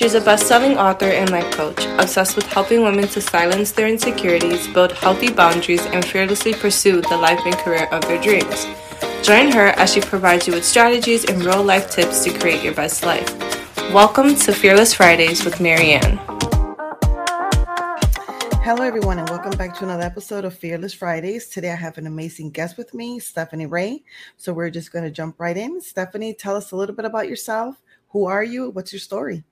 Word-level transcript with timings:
She's 0.00 0.14
a 0.14 0.20
best 0.20 0.46
selling 0.46 0.78
author 0.78 1.06
and 1.06 1.28
life 1.30 1.50
coach, 1.50 1.84
obsessed 1.98 2.36
with 2.36 2.46
helping 2.46 2.82
women 2.84 3.08
to 3.08 3.20
silence 3.20 3.72
their 3.72 3.88
insecurities, 3.88 4.68
build 4.68 4.92
healthy 4.92 5.28
boundaries, 5.28 5.84
and 5.86 6.04
fearlessly 6.04 6.54
pursue 6.54 7.00
the 7.00 7.16
life 7.16 7.40
and 7.44 7.56
career 7.56 7.88
of 7.90 8.02
their 8.02 8.22
dreams. 8.22 8.64
Join 9.24 9.50
her 9.50 9.70
as 9.70 9.92
she 9.92 10.00
provides 10.00 10.46
you 10.46 10.52
with 10.52 10.64
strategies 10.64 11.24
and 11.24 11.44
real 11.44 11.64
life 11.64 11.90
tips 11.90 12.22
to 12.22 12.38
create 12.38 12.62
your 12.62 12.74
best 12.74 13.04
life. 13.04 13.28
Welcome 13.92 14.36
to 14.36 14.52
Fearless 14.52 14.94
Fridays 14.94 15.44
with 15.44 15.54
Maryann. 15.54 16.20
Hello, 18.62 18.84
everyone, 18.84 19.18
and 19.18 19.28
welcome 19.28 19.58
back 19.58 19.74
to 19.78 19.84
another 19.84 20.04
episode 20.04 20.44
of 20.44 20.56
Fearless 20.56 20.94
Fridays. 20.94 21.48
Today, 21.48 21.72
I 21.72 21.74
have 21.74 21.98
an 21.98 22.06
amazing 22.06 22.52
guest 22.52 22.78
with 22.78 22.94
me, 22.94 23.18
Stephanie 23.18 23.66
Reh. 23.66 23.96
So, 24.36 24.52
we're 24.52 24.70
just 24.70 24.92
going 24.92 25.06
to 25.06 25.10
jump 25.10 25.40
right 25.40 25.56
in. 25.56 25.80
Stephanie, 25.80 26.34
tell 26.34 26.54
us 26.54 26.70
a 26.70 26.76
little 26.76 26.94
bit 26.94 27.04
about 27.04 27.28
yourself. 27.28 27.82
Who 28.10 28.26
are 28.26 28.44
you? 28.44 28.70
What's 28.70 28.92
your 28.92 29.00
story? 29.00 29.42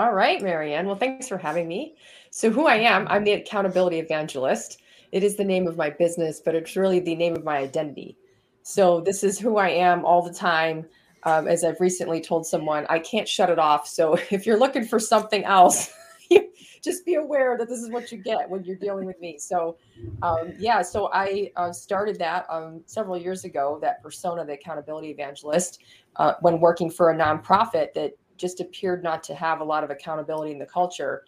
All 0.00 0.14
right, 0.14 0.40
Maryann. 0.40 0.86
Well, 0.86 0.96
thanks 0.96 1.28
for 1.28 1.36
having 1.36 1.68
me. 1.68 1.94
So, 2.30 2.50
who 2.50 2.66
I 2.66 2.76
am, 2.76 3.06
I'm 3.08 3.22
the 3.22 3.34
accountability 3.34 3.98
evangelist. 3.98 4.80
It 5.12 5.22
is 5.22 5.36
the 5.36 5.44
name 5.44 5.68
of 5.68 5.76
my 5.76 5.90
business, 5.90 6.40
but 6.42 6.54
it's 6.54 6.74
really 6.74 7.00
the 7.00 7.14
name 7.14 7.36
of 7.36 7.44
my 7.44 7.58
identity. 7.58 8.16
So, 8.62 9.02
this 9.02 9.22
is 9.22 9.38
who 9.38 9.58
I 9.58 9.68
am 9.68 10.06
all 10.06 10.22
the 10.22 10.32
time. 10.32 10.86
Um, 11.24 11.46
as 11.46 11.64
I've 11.64 11.82
recently 11.82 12.22
told 12.22 12.46
someone, 12.46 12.86
I 12.88 12.98
can't 12.98 13.28
shut 13.28 13.50
it 13.50 13.58
off. 13.58 13.86
So, 13.86 14.14
if 14.30 14.46
you're 14.46 14.58
looking 14.58 14.86
for 14.86 14.98
something 14.98 15.44
else, 15.44 15.92
just 16.82 17.04
be 17.04 17.16
aware 17.16 17.58
that 17.58 17.68
this 17.68 17.80
is 17.80 17.90
what 17.90 18.10
you 18.10 18.16
get 18.16 18.48
when 18.48 18.64
you're 18.64 18.76
dealing 18.76 19.04
with 19.04 19.20
me. 19.20 19.36
So, 19.38 19.76
um, 20.22 20.54
yeah, 20.58 20.80
so 20.80 21.10
I 21.12 21.52
uh, 21.56 21.74
started 21.74 22.18
that 22.20 22.46
um, 22.48 22.80
several 22.86 23.18
years 23.18 23.44
ago, 23.44 23.78
that 23.82 24.02
persona, 24.02 24.46
the 24.46 24.54
accountability 24.54 25.10
evangelist, 25.10 25.82
uh, 26.16 26.36
when 26.40 26.58
working 26.58 26.90
for 26.90 27.10
a 27.10 27.14
nonprofit 27.14 27.92
that 27.92 28.14
just 28.40 28.60
appeared 28.60 29.02
not 29.02 29.22
to 29.24 29.34
have 29.34 29.60
a 29.60 29.64
lot 29.64 29.84
of 29.84 29.90
accountability 29.90 30.52
in 30.52 30.58
the 30.58 30.66
culture 30.66 31.24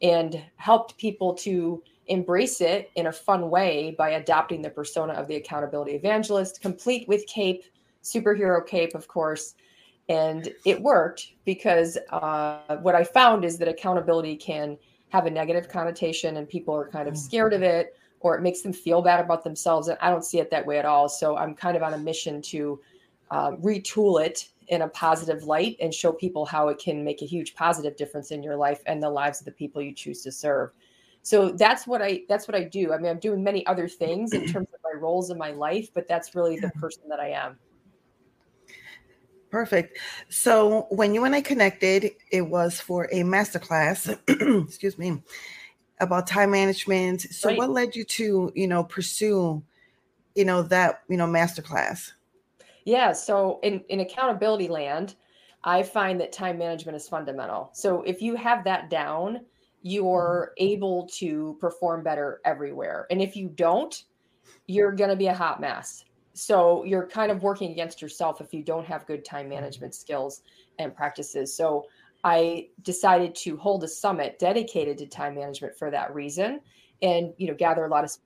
and 0.00 0.42
helped 0.56 0.96
people 0.96 1.34
to 1.34 1.82
embrace 2.06 2.60
it 2.60 2.90
in 2.96 3.06
a 3.06 3.12
fun 3.12 3.50
way 3.50 3.94
by 3.96 4.10
adopting 4.10 4.62
the 4.62 4.70
persona 4.70 5.12
of 5.12 5.28
the 5.28 5.36
accountability 5.36 5.92
evangelist, 5.92 6.60
complete 6.60 7.06
with 7.08 7.26
cape, 7.26 7.64
superhero 8.02 8.66
cape, 8.66 8.94
of 8.94 9.06
course. 9.06 9.54
And 10.08 10.52
it 10.64 10.80
worked 10.82 11.32
because 11.44 11.96
uh, 12.10 12.76
what 12.82 12.94
I 12.94 13.04
found 13.04 13.44
is 13.44 13.58
that 13.58 13.68
accountability 13.68 14.36
can 14.36 14.76
have 15.10 15.26
a 15.26 15.30
negative 15.30 15.68
connotation 15.68 16.38
and 16.38 16.48
people 16.48 16.74
are 16.74 16.88
kind 16.88 17.06
of 17.06 17.14
mm. 17.14 17.18
scared 17.18 17.52
of 17.52 17.62
it 17.62 17.96
or 18.20 18.36
it 18.36 18.42
makes 18.42 18.62
them 18.62 18.72
feel 18.72 19.02
bad 19.02 19.20
about 19.20 19.44
themselves. 19.44 19.88
And 19.88 19.98
I 20.00 20.10
don't 20.10 20.24
see 20.24 20.38
it 20.38 20.50
that 20.50 20.66
way 20.66 20.78
at 20.78 20.84
all. 20.84 21.08
So 21.08 21.36
I'm 21.36 21.54
kind 21.54 21.76
of 21.76 21.82
on 21.82 21.94
a 21.94 21.98
mission 21.98 22.42
to 22.42 22.80
uh, 23.30 23.52
retool 23.52 24.24
it 24.24 24.48
in 24.68 24.82
a 24.82 24.88
positive 24.88 25.44
light 25.44 25.76
and 25.80 25.92
show 25.92 26.12
people 26.12 26.44
how 26.44 26.68
it 26.68 26.78
can 26.78 27.04
make 27.04 27.22
a 27.22 27.26
huge 27.26 27.54
positive 27.54 27.96
difference 27.96 28.30
in 28.30 28.42
your 28.42 28.56
life 28.56 28.80
and 28.86 29.02
the 29.02 29.10
lives 29.10 29.40
of 29.40 29.44
the 29.44 29.52
people 29.52 29.82
you 29.82 29.92
choose 29.92 30.22
to 30.22 30.32
serve. 30.32 30.70
So 31.22 31.50
that's 31.50 31.86
what 31.86 32.02
i 32.02 32.22
that's 32.28 32.48
what 32.48 32.56
i 32.56 32.64
do. 32.64 32.92
I 32.92 32.98
mean 32.98 33.10
i'm 33.10 33.18
doing 33.18 33.42
many 33.42 33.64
other 33.66 33.88
things 33.88 34.32
in 34.32 34.46
terms 34.46 34.68
of 34.74 34.80
my 34.82 34.98
roles 34.98 35.30
in 35.30 35.38
my 35.38 35.52
life 35.52 35.88
but 35.94 36.08
that's 36.08 36.34
really 36.34 36.58
the 36.58 36.70
person 36.80 37.02
that 37.08 37.20
i 37.20 37.28
am. 37.28 37.58
Perfect. 39.50 39.98
So 40.28 40.86
when 40.90 41.14
you 41.14 41.24
and 41.24 41.34
i 41.34 41.40
connected 41.40 42.10
it 42.30 42.42
was 42.42 42.80
for 42.80 43.04
a 43.12 43.22
masterclass 43.22 44.18
excuse 44.66 44.98
me 44.98 45.22
about 46.00 46.26
time 46.26 46.50
management. 46.50 47.20
So 47.20 47.50
right. 47.50 47.58
what 47.58 47.70
led 47.70 47.94
you 47.94 48.04
to 48.04 48.52
you 48.54 48.66
know 48.66 48.82
pursue 48.82 49.62
you 50.34 50.44
know 50.44 50.62
that 50.62 51.02
you 51.08 51.16
know 51.16 51.26
masterclass 51.26 52.12
yeah. 52.84 53.12
So 53.12 53.60
in, 53.62 53.82
in 53.88 54.00
accountability 54.00 54.68
land, 54.68 55.16
I 55.64 55.82
find 55.82 56.20
that 56.20 56.32
time 56.32 56.58
management 56.58 56.96
is 56.96 57.08
fundamental. 57.08 57.70
So 57.72 58.02
if 58.02 58.20
you 58.20 58.34
have 58.36 58.64
that 58.64 58.90
down, 58.90 59.40
you're 59.82 60.52
mm-hmm. 60.58 60.72
able 60.72 61.08
to 61.14 61.56
perform 61.60 62.02
better 62.02 62.40
everywhere. 62.44 63.06
And 63.10 63.20
if 63.22 63.36
you 63.36 63.48
don't, 63.48 64.04
you're 64.66 64.92
going 64.92 65.10
to 65.10 65.16
be 65.16 65.26
a 65.26 65.34
hot 65.34 65.60
mess. 65.60 66.04
So 66.34 66.84
you're 66.84 67.06
kind 67.06 67.30
of 67.30 67.42
working 67.42 67.72
against 67.72 68.00
yourself 68.00 68.40
if 68.40 68.54
you 68.54 68.62
don't 68.62 68.86
have 68.86 69.06
good 69.06 69.24
time 69.24 69.46
mm-hmm. 69.46 69.54
management 69.54 69.94
skills 69.94 70.42
and 70.78 70.94
practices. 70.94 71.54
So 71.54 71.86
I 72.24 72.68
decided 72.82 73.34
to 73.36 73.56
hold 73.56 73.84
a 73.84 73.88
summit 73.88 74.38
dedicated 74.38 74.98
to 74.98 75.06
time 75.06 75.34
management 75.34 75.76
for 75.76 75.90
that 75.90 76.14
reason 76.14 76.60
and 77.02 77.34
you 77.36 77.48
know 77.48 77.54
gather 77.54 77.84
a 77.84 77.88
lot 77.88 78.04
of 78.04 78.16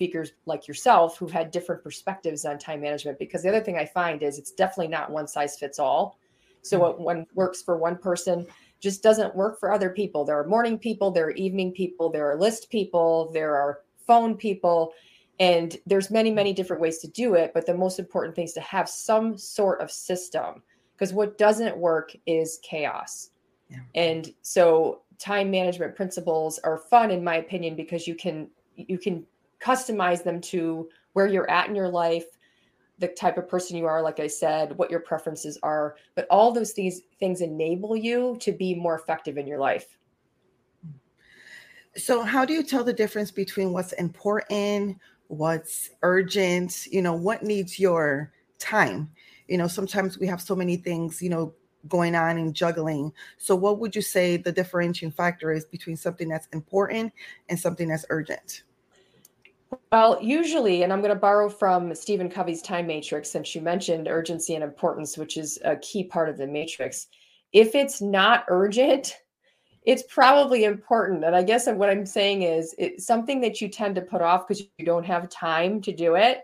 speakers 0.00 0.32
like 0.46 0.66
yourself 0.66 1.18
who 1.18 1.26
had 1.26 1.50
different 1.50 1.84
perspectives 1.84 2.46
on 2.46 2.58
time 2.58 2.80
management 2.80 3.18
because 3.18 3.42
the 3.42 3.48
other 3.50 3.60
thing 3.60 3.76
i 3.76 3.84
find 3.84 4.22
is 4.22 4.38
it's 4.38 4.52
definitely 4.52 4.88
not 4.88 5.10
one 5.10 5.28
size 5.28 5.58
fits 5.58 5.78
all 5.78 6.18
so 6.62 6.78
mm-hmm. 6.78 6.84
what 6.84 7.00
one 7.00 7.26
works 7.34 7.60
for 7.60 7.76
one 7.76 7.98
person 7.98 8.46
just 8.80 9.02
doesn't 9.02 9.36
work 9.36 9.60
for 9.60 9.70
other 9.70 9.90
people 9.90 10.24
there 10.24 10.40
are 10.40 10.46
morning 10.46 10.78
people 10.78 11.10
there 11.10 11.26
are 11.26 11.32
evening 11.32 11.70
people 11.70 12.08
there 12.08 12.30
are 12.30 12.38
list 12.38 12.70
people 12.70 13.30
there 13.34 13.54
are 13.54 13.80
phone 14.06 14.34
people 14.34 14.94
and 15.38 15.76
there's 15.84 16.10
many 16.10 16.30
many 16.30 16.54
different 16.54 16.80
ways 16.80 16.96
to 16.96 17.08
do 17.08 17.34
it 17.34 17.52
but 17.52 17.66
the 17.66 17.74
most 17.74 17.98
important 17.98 18.34
thing 18.34 18.46
is 18.46 18.54
to 18.54 18.60
have 18.62 18.88
some 18.88 19.36
sort 19.36 19.82
of 19.82 19.90
system 19.90 20.62
because 20.94 21.12
what 21.12 21.36
doesn't 21.36 21.76
work 21.76 22.16
is 22.24 22.58
chaos 22.62 23.32
yeah. 23.68 23.80
and 23.94 24.32
so 24.40 25.02
time 25.18 25.50
management 25.50 25.94
principles 25.94 26.58
are 26.60 26.78
fun 26.78 27.10
in 27.10 27.22
my 27.22 27.36
opinion 27.36 27.76
because 27.76 28.06
you 28.06 28.14
can 28.14 28.48
you 28.76 28.96
can 28.96 29.26
customize 29.60 30.22
them 30.22 30.40
to 30.40 30.88
where 31.12 31.26
you're 31.26 31.50
at 31.50 31.68
in 31.68 31.74
your 31.74 31.88
life, 31.88 32.24
the 32.98 33.08
type 33.08 33.38
of 33.38 33.48
person 33.48 33.76
you 33.76 33.86
are, 33.86 34.02
like 34.02 34.20
I 34.20 34.26
said, 34.26 34.76
what 34.76 34.90
your 34.90 35.00
preferences 35.00 35.58
are. 35.62 35.96
But 36.14 36.26
all 36.30 36.52
those 36.52 36.72
things 36.72 37.00
things 37.18 37.40
enable 37.40 37.96
you 37.96 38.36
to 38.40 38.52
be 38.52 38.74
more 38.74 38.94
effective 38.94 39.38
in 39.38 39.46
your 39.46 39.58
life. 39.58 39.96
So, 41.96 42.22
how 42.22 42.44
do 42.44 42.52
you 42.52 42.62
tell 42.62 42.84
the 42.84 42.92
difference 42.92 43.30
between 43.30 43.72
what's 43.72 43.92
important, 43.94 44.98
what's 45.28 45.90
urgent? 46.02 46.86
You 46.86 47.02
know, 47.02 47.14
what 47.14 47.42
needs 47.42 47.78
your 47.78 48.32
time? 48.58 49.10
You 49.48 49.58
know, 49.58 49.66
sometimes 49.66 50.18
we 50.18 50.26
have 50.28 50.40
so 50.40 50.54
many 50.54 50.76
things, 50.76 51.20
you 51.20 51.30
know, 51.30 51.52
going 51.88 52.14
on 52.14 52.38
and 52.38 52.54
juggling. 52.54 53.12
So, 53.38 53.56
what 53.56 53.80
would 53.80 53.96
you 53.96 54.02
say 54.02 54.36
the 54.36 54.52
differentiating 54.52 55.12
factor 55.12 55.52
is 55.52 55.64
between 55.64 55.96
something 55.96 56.28
that's 56.28 56.46
important 56.52 57.12
and 57.48 57.58
something 57.58 57.88
that's 57.88 58.04
urgent? 58.10 58.62
Well, 59.92 60.18
usually, 60.20 60.82
and 60.82 60.92
I'm 60.92 61.00
going 61.00 61.14
to 61.14 61.20
borrow 61.20 61.48
from 61.48 61.94
Stephen 61.94 62.28
Covey's 62.28 62.62
time 62.62 62.86
matrix, 62.86 63.30
since 63.30 63.54
you 63.54 63.60
mentioned 63.60 64.08
urgency 64.08 64.54
and 64.54 64.64
importance, 64.64 65.16
which 65.16 65.36
is 65.36 65.58
a 65.64 65.76
key 65.76 66.04
part 66.04 66.28
of 66.28 66.36
the 66.38 66.46
matrix. 66.46 67.06
If 67.52 67.74
it's 67.74 68.00
not 68.00 68.44
urgent, 68.48 69.16
it's 69.84 70.04
probably 70.08 70.64
important. 70.64 71.24
And 71.24 71.36
I 71.36 71.42
guess 71.42 71.66
what 71.68 71.90
I'm 71.90 72.06
saying 72.06 72.42
is 72.42 72.74
something 72.98 73.40
that 73.42 73.60
you 73.60 73.68
tend 73.68 73.94
to 73.96 74.02
put 74.02 74.22
off 74.22 74.46
because 74.48 74.66
you 74.78 74.86
don't 74.86 75.06
have 75.06 75.28
time 75.30 75.80
to 75.82 75.92
do 75.92 76.16
it 76.16 76.42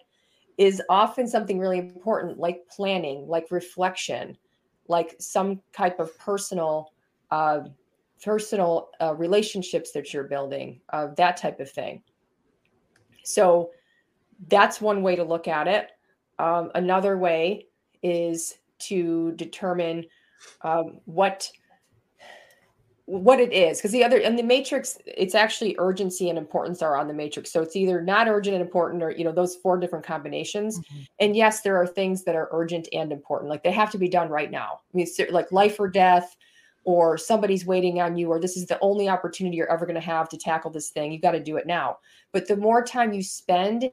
is 0.59 0.83
often 0.89 1.29
something 1.29 1.59
really 1.59 1.79
important, 1.79 2.39
like 2.39 2.67
planning, 2.71 3.29
like 3.29 3.51
reflection, 3.51 4.37
like 4.89 5.17
some 5.21 5.61
type 5.73 6.01
of 6.01 6.17
personal, 6.19 6.93
uh, 7.31 7.61
personal 8.25 8.91
uh, 9.01 9.15
relationships 9.15 9.93
that 9.93 10.13
you're 10.15 10.25
building, 10.25 10.81
uh, 10.93 11.09
that 11.17 11.37
type 11.37 11.61
of 11.61 11.71
thing. 11.71 12.03
So 13.27 13.71
that's 14.49 14.81
one 14.81 15.03
way 15.03 15.17
to 15.17 15.25
look 15.25 15.49
at 15.49 15.67
it. 15.69 15.91
Um, 16.39 16.71
another 16.75 17.17
way 17.17 17.67
is 18.03 18.59
to 18.79 19.33
determine 19.33 20.05
um, 20.63 21.01
what 21.07 21.51
what 23.07 23.39
it 23.39 23.53
is 23.53 23.79
because 23.79 23.93
the 23.93 24.03
other 24.03 24.19
and 24.19 24.37
the 24.37 24.43
matrix 24.43 24.99
it's 25.07 25.37
actually 25.37 25.77
urgency 25.79 26.29
and 26.29 26.37
importance 26.37 26.83
are 26.83 26.97
on 26.97 27.07
the 27.07 27.15
matrix 27.15 27.53
so 27.53 27.63
it's 27.63 27.77
either 27.77 28.03
not 28.03 28.27
urgent 28.27 28.55
and 28.55 28.63
important 28.63 29.01
or 29.01 29.13
you 29.13 29.23
know 29.23 29.31
those 29.31 29.55
four 29.55 29.79
different 29.79 30.05
combinations 30.05 30.81
mm-hmm. 30.81 31.03
and 31.21 31.37
yes 31.37 31.61
there 31.61 31.77
are 31.77 31.87
things 31.87 32.25
that 32.25 32.35
are 32.35 32.49
urgent 32.51 32.89
and 32.93 33.13
important 33.13 33.49
like 33.49 33.63
they 33.63 33.71
have 33.71 33.93
to 33.93 33.99
be 33.99 34.09
done 34.09 34.29
right 34.29 34.51
now 34.51 34.81
i 34.93 34.97
mean 34.97 35.07
like 35.31 35.51
life 35.53 35.79
or 35.79 35.89
death 35.89 36.37
or 36.87 37.19
somebody's 37.19 37.67
waiting 37.67 38.01
on 38.01 38.17
you 38.17 38.29
or 38.29 38.39
this 38.41 38.57
is 38.57 38.65
the 38.67 38.79
only 38.81 39.09
opportunity 39.09 39.57
you're 39.57 39.71
ever 39.71 39.85
going 39.85 39.97
to 39.97 40.01
have 40.01 40.29
to 40.29 40.39
tackle 40.39 40.71
this 40.71 40.91
thing 40.91 41.13
You've 41.13 41.21
got 41.21 41.33
to 41.33 41.43
do 41.43 41.57
it 41.57 41.67
now. 41.67 41.99
But 42.33 42.47
the 42.47 42.57
more 42.57 42.83
time 42.83 43.13
you 43.13 43.23
spend 43.23 43.91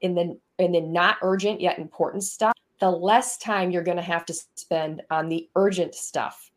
in 0.00 0.14
the 0.14 0.38
in 0.58 0.72
the 0.72 0.80
not 0.82 1.16
urgent 1.22 1.60
yet 1.60 1.78
important 1.78 2.22
stuff 2.22 2.52
the 2.78 2.90
less 2.90 3.38
time 3.38 3.70
you're 3.70 3.82
going 3.82 3.96
to 3.96 4.02
have 4.02 4.26
to 4.26 4.34
spend 4.54 5.02
on 5.10 5.28
the 5.28 5.48
urgent 5.56 5.94
stuff. 5.94 6.50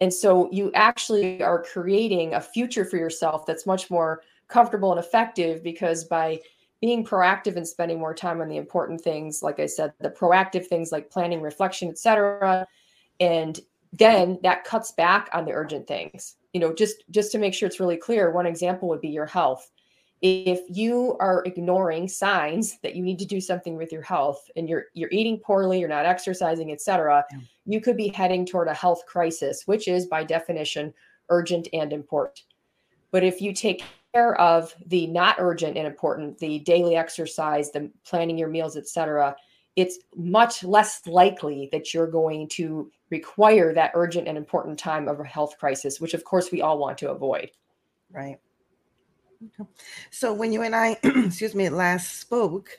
And 0.00 0.14
so 0.14 0.48
you 0.50 0.72
actually 0.72 1.42
are 1.42 1.62
creating 1.62 2.34
a 2.34 2.40
future 2.40 2.84
for 2.84 2.96
yourself 2.96 3.44
that's 3.44 3.66
much 3.66 3.90
more 3.90 4.22
comfortable 4.48 4.90
and 4.92 4.98
effective 4.98 5.62
because 5.62 6.04
by 6.04 6.40
being 6.80 7.04
proactive 7.04 7.56
and 7.56 7.66
spending 7.66 7.98
more 7.98 8.14
time 8.14 8.40
on 8.40 8.48
the 8.48 8.56
important 8.56 9.00
things 9.00 9.42
like 9.42 9.58
i 9.58 9.66
said 9.66 9.92
the 9.98 10.08
proactive 10.08 10.66
things 10.66 10.92
like 10.92 11.10
planning 11.10 11.42
reflection 11.42 11.88
etc 11.88 12.66
and 13.18 13.60
then 13.92 14.38
that 14.42 14.64
cuts 14.64 14.92
back 14.92 15.28
on 15.32 15.44
the 15.44 15.52
urgent 15.52 15.86
things. 15.86 16.36
You 16.52 16.60
know 16.60 16.74
just 16.74 17.04
just 17.10 17.32
to 17.32 17.38
make 17.38 17.54
sure 17.54 17.66
it's 17.66 17.80
really 17.80 17.96
clear 17.96 18.30
one 18.30 18.46
example 18.46 18.88
would 18.88 19.00
be 19.00 19.08
your 19.08 19.26
health. 19.26 19.70
If 20.20 20.60
you 20.68 21.16
are 21.20 21.44
ignoring 21.44 22.08
signs 22.08 22.78
that 22.82 22.96
you 22.96 23.04
need 23.04 23.20
to 23.20 23.24
do 23.24 23.40
something 23.40 23.76
with 23.76 23.92
your 23.92 24.02
health 24.02 24.50
and 24.56 24.68
you're 24.68 24.86
you're 24.94 25.10
eating 25.12 25.38
poorly 25.38 25.78
you're 25.78 25.88
not 25.88 26.06
exercising 26.06 26.72
etc 26.72 27.24
yeah. 27.30 27.38
you 27.66 27.80
could 27.80 27.96
be 27.96 28.08
heading 28.08 28.44
toward 28.44 28.66
a 28.66 28.74
health 28.74 29.04
crisis 29.06 29.62
which 29.66 29.86
is 29.86 30.06
by 30.06 30.24
definition 30.24 30.92
urgent 31.28 31.68
and 31.72 31.92
important. 31.92 32.42
But 33.10 33.22
if 33.22 33.40
you 33.40 33.52
take 33.52 33.84
care 34.12 34.38
of 34.40 34.74
the 34.86 35.06
not 35.06 35.36
urgent 35.38 35.76
and 35.76 35.86
important 35.86 36.38
the 36.38 36.58
daily 36.60 36.96
exercise 36.96 37.70
the 37.70 37.90
planning 38.04 38.38
your 38.38 38.48
meals 38.48 38.76
etc 38.76 39.36
it's 39.78 39.98
much 40.16 40.64
less 40.64 41.06
likely 41.06 41.68
that 41.72 41.94
you're 41.94 42.10
going 42.10 42.48
to 42.48 42.90
require 43.10 43.72
that 43.72 43.92
urgent 43.94 44.28
and 44.28 44.36
important 44.36 44.78
time 44.78 45.08
of 45.08 45.20
a 45.20 45.24
health 45.24 45.56
crisis 45.58 46.00
which 46.00 46.14
of 46.14 46.24
course 46.24 46.50
we 46.52 46.60
all 46.60 46.78
want 46.78 46.98
to 46.98 47.10
avoid 47.10 47.50
right 48.12 48.38
so 50.10 50.32
when 50.32 50.52
you 50.52 50.62
and 50.62 50.74
I, 50.74 50.98
excuse 51.04 51.54
me, 51.54 51.68
last 51.68 52.20
spoke, 52.20 52.70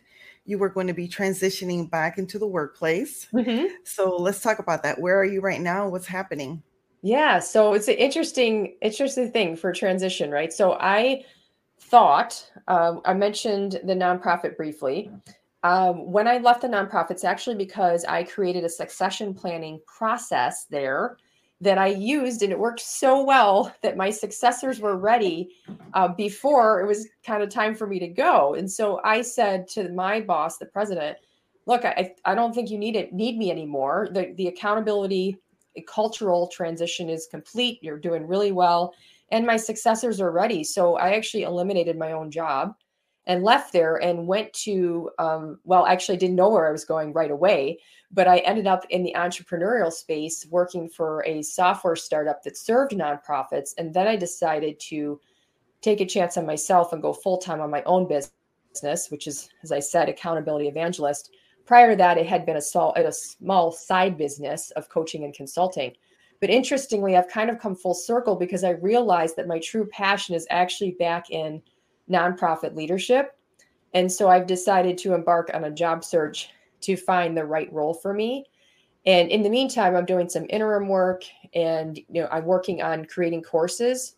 you 0.45 0.57
were 0.57 0.69
going 0.69 0.87
to 0.87 0.93
be 0.93 1.07
transitioning 1.07 1.89
back 1.89 2.17
into 2.17 2.39
the 2.39 2.47
workplace. 2.47 3.27
Mm-hmm. 3.33 3.67
So 3.83 4.15
let's 4.17 4.41
talk 4.41 4.59
about 4.59 4.83
that. 4.83 4.99
Where 4.99 5.19
are 5.19 5.25
you 5.25 5.41
right 5.41 5.61
now? 5.61 5.87
What's 5.87 6.07
happening? 6.07 6.63
Yeah, 7.01 7.39
so 7.39 7.73
it's 7.73 7.87
an 7.87 7.95
interesting, 7.95 8.75
interesting 8.81 9.31
thing 9.31 9.55
for 9.55 9.71
transition, 9.71 10.31
right? 10.31 10.51
So 10.51 10.73
I 10.73 11.23
thought 11.79 12.51
um, 12.67 13.01
I 13.05 13.13
mentioned 13.13 13.79
the 13.85 13.93
nonprofit 13.93 14.57
briefly. 14.57 15.09
Um, 15.63 16.11
when 16.11 16.27
I 16.27 16.37
left 16.37 16.61
the 16.61 16.67
nonprofit, 16.67 17.11
it's 17.11 17.23
actually 17.23 17.55
because 17.55 18.05
I 18.05 18.23
created 18.23 18.63
a 18.63 18.69
succession 18.69 19.33
planning 19.33 19.81
process 19.85 20.65
there 20.69 21.17
that 21.61 21.77
I 21.77 21.87
used, 21.87 22.41
and 22.41 22.53
it 22.53 22.59
worked 22.59 22.79
so 22.79 23.21
well 23.21 23.75
that 23.81 23.97
my 23.97 24.09
successors 24.09 24.79
were 24.79 24.95
ready 24.95 25.49
uh, 25.93 26.07
before 26.07 26.79
it 26.79 26.87
was 26.87 27.09
kind 27.25 27.43
of 27.43 27.49
time 27.49 27.75
for 27.75 27.85
me 27.85 27.99
to 27.99 28.07
go. 28.07 28.53
And 28.53 28.71
so 28.71 29.01
I 29.03 29.21
said 29.21 29.67
to 29.69 29.89
my 29.89 30.21
boss, 30.21 30.57
the 30.57 30.65
president, 30.65 31.17
"Look, 31.65 31.83
I, 31.83 32.13
I 32.23 32.35
don't 32.35 32.53
think 32.53 32.69
you 32.69 32.77
need 32.77 32.95
it 32.95 33.11
need 33.11 33.37
me 33.37 33.51
anymore. 33.51 34.07
The 34.11 34.33
the 34.37 34.47
accountability 34.47 35.37
cultural 35.87 36.47
transition 36.47 37.09
is 37.09 37.27
complete. 37.29 37.79
You're 37.81 37.99
doing 37.99 38.25
really 38.25 38.53
well, 38.53 38.93
and 39.29 39.45
my 39.45 39.57
successors 39.57 40.21
are 40.21 40.31
ready." 40.31 40.63
So 40.63 40.95
I 40.95 41.15
actually 41.15 41.43
eliminated 41.43 41.97
my 41.97 42.13
own 42.13 42.31
job 42.31 42.75
and 43.29 43.43
left 43.43 43.71
there 43.71 43.97
and 43.97 44.25
went 44.27 44.51
to 44.51 45.11
um, 45.19 45.59
well 45.63 45.85
actually 45.85 46.17
didn't 46.17 46.35
know 46.35 46.49
where 46.49 46.67
i 46.67 46.71
was 46.71 46.83
going 46.83 47.13
right 47.13 47.31
away 47.31 47.79
but 48.11 48.27
i 48.27 48.39
ended 48.39 48.67
up 48.67 48.85
in 48.89 49.03
the 49.03 49.13
entrepreneurial 49.15 49.93
space 49.93 50.45
working 50.49 50.89
for 50.89 51.23
a 51.25 51.41
software 51.41 51.95
startup 51.95 52.43
that 52.43 52.57
served 52.57 52.91
nonprofits 52.91 53.73
and 53.77 53.93
then 53.93 54.07
i 54.07 54.15
decided 54.15 54.77
to 54.79 55.21
take 55.81 56.01
a 56.01 56.05
chance 56.05 56.35
on 56.35 56.45
myself 56.45 56.91
and 56.91 57.01
go 57.01 57.13
full-time 57.13 57.61
on 57.61 57.69
my 57.69 57.83
own 57.83 58.07
business 58.07 59.09
which 59.09 59.27
is 59.27 59.49
as 59.63 59.71
i 59.71 59.79
said 59.79 60.09
accountability 60.09 60.67
evangelist. 60.67 61.31
Prior 61.65 61.91
to 61.91 61.95
that 61.97 62.17
it 62.17 62.25
had 62.25 62.47
been 62.47 62.55
a 62.57 62.79
a 62.95 63.11
small 63.11 63.71
side 63.71 64.17
business 64.17 64.71
of 64.71 64.89
coaching 64.89 65.23
and 65.23 65.35
consulting. 65.35 65.93
But 66.41 66.49
interestingly 66.49 67.15
i've 67.15 67.27
kind 67.27 67.49
of 67.51 67.59
come 67.59 67.75
full 67.75 67.93
circle 67.93 68.35
because 68.35 68.63
i 68.63 68.71
realized 68.71 69.35
that 69.35 69.47
my 69.47 69.59
true 69.59 69.85
passion 69.85 70.33
is 70.33 70.47
actually 70.49 70.91
back 70.91 71.29
in 71.29 71.61
nonprofit 72.09 72.75
leadership. 72.75 73.35
And 73.93 74.11
so 74.11 74.29
I've 74.29 74.47
decided 74.47 74.97
to 74.99 75.13
embark 75.13 75.51
on 75.53 75.63
a 75.63 75.71
job 75.71 76.03
search 76.03 76.49
to 76.81 76.95
find 76.95 77.35
the 77.35 77.45
right 77.45 77.71
role 77.73 77.93
for 77.93 78.13
me. 78.13 78.45
And 79.05 79.29
in 79.29 79.43
the 79.43 79.49
meantime, 79.49 79.95
I'm 79.95 80.05
doing 80.05 80.29
some 80.29 80.45
interim 80.49 80.87
work 80.87 81.23
and 81.53 81.97
you 81.97 82.21
know, 82.21 82.27
I'm 82.31 82.45
working 82.45 82.81
on 82.81 83.05
creating 83.05 83.43
courses 83.43 84.15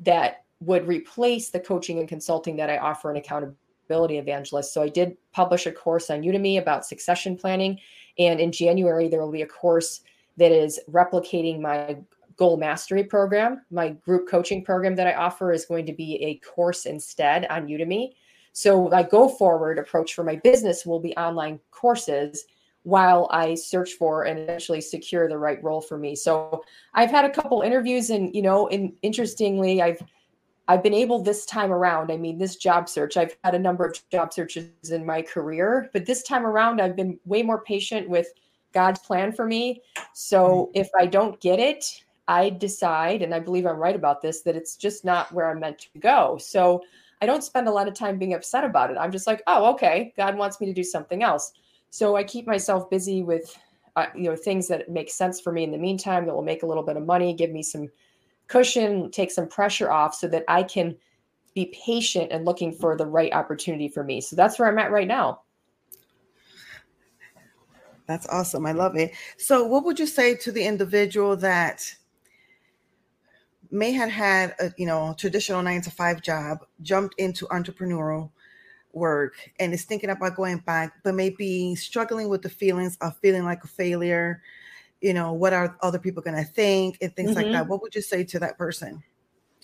that 0.00 0.44
would 0.60 0.86
replace 0.86 1.50
the 1.50 1.60
coaching 1.60 1.98
and 1.98 2.08
consulting 2.08 2.56
that 2.56 2.70
I 2.70 2.78
offer 2.78 3.10
in 3.10 3.16
accountability 3.16 4.18
evangelist. 4.18 4.74
So 4.74 4.82
I 4.82 4.88
did 4.88 5.16
publish 5.32 5.66
a 5.66 5.72
course 5.72 6.10
on 6.10 6.22
Udemy 6.22 6.58
about 6.58 6.84
succession 6.84 7.36
planning. 7.36 7.78
And 8.18 8.40
in 8.40 8.52
January, 8.52 9.08
there 9.08 9.20
will 9.20 9.30
be 9.30 9.42
a 9.42 9.46
course 9.46 10.00
that 10.36 10.52
is 10.52 10.80
replicating 10.90 11.60
my 11.60 11.96
goal 12.38 12.56
mastery 12.56 13.04
program. 13.04 13.62
My 13.70 13.90
group 13.90 14.28
coaching 14.28 14.64
program 14.64 14.94
that 14.96 15.06
I 15.06 15.14
offer 15.14 15.52
is 15.52 15.66
going 15.66 15.86
to 15.86 15.92
be 15.92 16.22
a 16.22 16.38
course 16.46 16.86
instead 16.86 17.46
on 17.50 17.66
Udemy. 17.66 18.12
So 18.52 18.88
my 18.88 19.02
go 19.02 19.28
forward 19.28 19.78
approach 19.78 20.14
for 20.14 20.24
my 20.24 20.36
business 20.36 20.86
will 20.86 21.00
be 21.00 21.16
online 21.16 21.60
courses 21.70 22.44
while 22.84 23.28
I 23.30 23.54
search 23.54 23.92
for 23.94 24.24
and 24.24 24.38
eventually 24.38 24.80
secure 24.80 25.28
the 25.28 25.36
right 25.36 25.62
role 25.62 25.80
for 25.80 25.98
me. 25.98 26.16
So 26.16 26.62
I've 26.94 27.10
had 27.10 27.24
a 27.24 27.30
couple 27.30 27.60
interviews 27.60 28.10
and 28.10 28.34
you 28.34 28.42
know, 28.42 28.68
and 28.68 28.92
interestingly, 29.02 29.82
I've 29.82 30.00
I've 30.68 30.82
been 30.82 30.94
able 30.94 31.22
this 31.22 31.46
time 31.46 31.72
around. 31.72 32.12
I 32.12 32.16
mean, 32.16 32.38
this 32.38 32.56
job 32.56 32.88
search, 32.88 33.16
I've 33.16 33.36
had 33.42 33.54
a 33.54 33.58
number 33.58 33.86
of 33.86 33.98
job 34.10 34.32
searches 34.32 34.90
in 34.90 35.04
my 35.04 35.22
career, 35.22 35.90
but 35.92 36.06
this 36.06 36.22
time 36.22 36.46
around 36.46 36.80
I've 36.80 36.96
been 36.96 37.18
way 37.24 37.42
more 37.42 37.62
patient 37.62 38.08
with 38.08 38.28
God's 38.72 39.00
plan 39.00 39.32
for 39.32 39.46
me. 39.46 39.82
So 40.14 40.70
mm-hmm. 40.74 40.80
if 40.80 40.88
I 40.98 41.06
don't 41.06 41.40
get 41.40 41.58
it, 41.58 41.84
I 42.28 42.50
decide, 42.50 43.22
and 43.22 43.34
I 43.34 43.40
believe 43.40 43.66
I'm 43.66 43.78
right 43.78 43.96
about 43.96 44.20
this, 44.20 44.42
that 44.42 44.54
it's 44.54 44.76
just 44.76 45.04
not 45.04 45.32
where 45.32 45.50
I'm 45.50 45.60
meant 45.60 45.78
to 45.78 45.98
go. 45.98 46.36
So 46.38 46.84
I 47.22 47.26
don't 47.26 47.42
spend 47.42 47.66
a 47.66 47.72
lot 47.72 47.88
of 47.88 47.94
time 47.94 48.18
being 48.18 48.34
upset 48.34 48.64
about 48.64 48.90
it. 48.90 48.98
I'm 48.98 49.10
just 49.10 49.26
like, 49.26 49.42
oh, 49.46 49.72
okay, 49.72 50.12
God 50.16 50.36
wants 50.36 50.60
me 50.60 50.66
to 50.66 50.74
do 50.74 50.84
something 50.84 51.22
else. 51.22 51.52
So 51.90 52.16
I 52.16 52.22
keep 52.22 52.46
myself 52.46 52.90
busy 52.90 53.22
with, 53.22 53.58
uh, 53.96 54.06
you 54.14 54.24
know, 54.24 54.36
things 54.36 54.68
that 54.68 54.90
make 54.90 55.10
sense 55.10 55.40
for 55.40 55.52
me 55.52 55.64
in 55.64 55.72
the 55.72 55.78
meantime 55.78 56.26
that 56.26 56.34
will 56.34 56.42
make 56.42 56.62
a 56.62 56.66
little 56.66 56.82
bit 56.82 56.98
of 56.98 57.06
money, 57.06 57.32
give 57.32 57.50
me 57.50 57.62
some 57.62 57.88
cushion, 58.46 59.10
take 59.10 59.30
some 59.30 59.48
pressure 59.48 59.90
off, 59.90 60.14
so 60.14 60.28
that 60.28 60.44
I 60.48 60.62
can 60.62 60.96
be 61.54 61.72
patient 61.84 62.30
and 62.30 62.44
looking 62.44 62.72
for 62.72 62.94
the 62.94 63.06
right 63.06 63.32
opportunity 63.32 63.88
for 63.88 64.04
me. 64.04 64.20
So 64.20 64.36
that's 64.36 64.58
where 64.58 64.68
I'm 64.68 64.78
at 64.78 64.92
right 64.92 65.08
now. 65.08 65.40
That's 68.06 68.26
awesome. 68.28 68.64
I 68.64 68.72
love 68.72 68.96
it. 68.96 69.12
So, 69.36 69.64
what 69.64 69.84
would 69.84 69.98
you 69.98 70.06
say 70.06 70.34
to 70.36 70.50
the 70.50 70.64
individual 70.64 71.36
that 71.36 71.94
may 73.70 73.92
have 73.92 74.10
had 74.10 74.54
a 74.60 74.72
you 74.76 74.86
know 74.86 75.14
traditional 75.18 75.62
nine 75.62 75.82
to 75.82 75.90
five 75.90 76.22
job, 76.22 76.58
jumped 76.82 77.14
into 77.18 77.46
entrepreneurial 77.46 78.30
work, 78.92 79.34
and 79.58 79.72
is 79.72 79.84
thinking 79.84 80.10
about 80.10 80.36
going 80.36 80.58
back, 80.58 80.94
but 81.04 81.14
maybe 81.14 81.74
struggling 81.74 82.28
with 82.28 82.42
the 82.42 82.48
feelings 82.48 82.96
of 83.00 83.16
feeling 83.18 83.44
like 83.44 83.64
a 83.64 83.68
failure. 83.68 84.42
You 85.00 85.14
know, 85.14 85.32
what 85.32 85.52
are 85.52 85.76
other 85.80 85.98
people 85.98 86.22
going 86.22 86.36
to 86.36 86.44
think 86.50 86.98
and 87.00 87.14
things 87.14 87.30
mm-hmm. 87.30 87.36
like 87.36 87.52
that? 87.52 87.62
Mm-hmm. 87.62 87.70
What 87.70 87.82
would 87.82 87.94
you 87.94 88.02
say 88.02 88.24
to 88.24 88.38
that 88.40 88.58
person? 88.58 89.02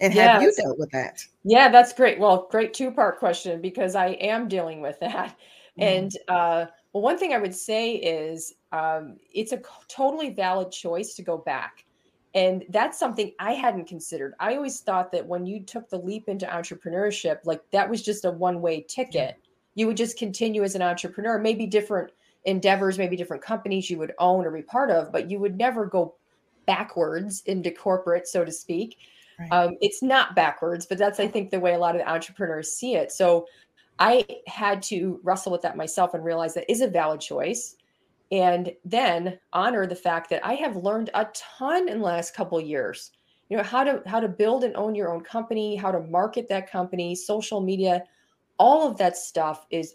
And 0.01 0.13
have 0.15 0.43
you 0.43 0.53
dealt 0.53 0.79
with 0.79 0.91
that? 0.91 1.25
Yeah, 1.45 1.71
that's 1.71 1.93
great. 1.93 2.19
Well, 2.19 2.49
great 2.51 2.75
two 2.75 2.91
part 2.91 3.19
question 3.19 3.61
because 3.61 3.95
I 3.95 4.09
am 4.09 4.49
dealing 4.49 4.81
with 4.81 4.99
that. 5.01 5.37
Mm-hmm. 5.77 6.05
And 6.05 6.13
uh, 6.29 6.67
well, 6.93 7.03
one 7.03 7.19
thing 7.19 7.33
I 7.33 7.39
would 7.39 7.53
say 7.53 7.97
is 7.97 8.55
um, 8.71 9.17
it's 9.33 9.51
a 9.51 9.61
totally 9.89 10.31
valid 10.31 10.71
choice 10.71 11.15
to 11.15 11.23
go 11.23 11.37
back. 11.37 11.85
And 12.35 12.65
that's 12.69 12.99
something 12.99 13.33
I 13.39 13.53
hadn't 13.53 13.87
considered. 13.87 14.35
I 14.41 14.57
always 14.57 14.81
thought 14.81 15.13
that 15.13 15.27
when 15.27 15.47
you 15.47 15.61
took 15.61 15.89
the 15.89 15.99
leap 15.99 16.29
into 16.29 16.47
entrepreneurship, 16.47 17.39
like 17.45 17.63
that 17.71 17.89
was 17.89 18.03
just 18.03 18.25
a 18.25 18.31
one 18.31 18.61
way 18.61 18.85
ticket. 18.89 19.37
You 19.77 19.87
would 19.87 19.97
just 19.97 20.19
continue 20.19 20.65
as 20.65 20.75
an 20.75 20.83
entrepreneur, 20.83 21.39
maybe 21.39 21.67
different 21.67 22.11
endeavors, 22.45 22.99
maybe 22.99 23.17
different 23.17 23.43
companies 23.43 23.89
you 23.89 23.99
would 23.99 24.15
own 24.19 24.45
or 24.45 24.51
be 24.51 24.63
part 24.63 24.91
of, 24.91 25.13
but 25.13 25.31
you 25.31 25.39
would 25.39 25.57
never 25.57 25.87
go 25.87 26.15
backwards 26.67 27.43
into 27.47 27.71
corporate, 27.71 28.27
so 28.27 28.45
to 28.45 28.53
speak. 28.53 28.99
Right. 29.39 29.53
Um, 29.53 29.77
it's 29.81 30.03
not 30.03 30.35
backwards, 30.35 30.87
but 30.87 30.99
that's, 30.99 31.21
I 31.21 31.29
think, 31.29 31.51
the 31.51 31.61
way 31.61 31.75
a 31.75 31.79
lot 31.79 31.95
of 31.95 32.01
the 32.01 32.09
entrepreneurs 32.09 32.73
see 32.73 32.95
it. 32.95 33.13
So 33.13 33.47
I 33.99 34.27
had 34.47 34.83
to 34.85 35.21
wrestle 35.23 35.53
with 35.53 35.63
that 35.63 35.77
myself 35.77 36.15
and 36.15 36.25
realize 36.25 36.55
that 36.55 36.71
is 36.71 36.81
a 36.81 36.89
valid 36.89 37.21
choice 37.21 37.77
and 38.35 38.75
then 38.85 39.39
honor 39.53 39.87
the 39.87 39.95
fact 39.95 40.29
that 40.31 40.45
I 40.45 40.55
have 40.55 40.75
learned 40.75 41.09
a 41.15 41.29
ton 41.33 41.89
in 41.89 42.01
the 42.01 42.05
last 42.05 42.35
couple 42.35 42.61
years. 42.61 43.13
You 43.49 43.57
know 43.57 43.63
how 43.63 43.85
to 43.85 44.03
how 44.07 44.19
to 44.19 44.27
build 44.27 44.65
and 44.65 44.75
own 44.75 44.97
your 44.97 45.15
own 45.15 45.23
company, 45.23 45.77
how 45.77 45.93
to 45.93 46.01
market 46.01 46.49
that 46.49 46.69
company, 46.69 47.15
social 47.15 47.61
media, 47.61 48.03
all 48.59 48.91
of 48.91 48.99
that 48.99 49.17
stuff 49.17 49.67
is 49.71 49.95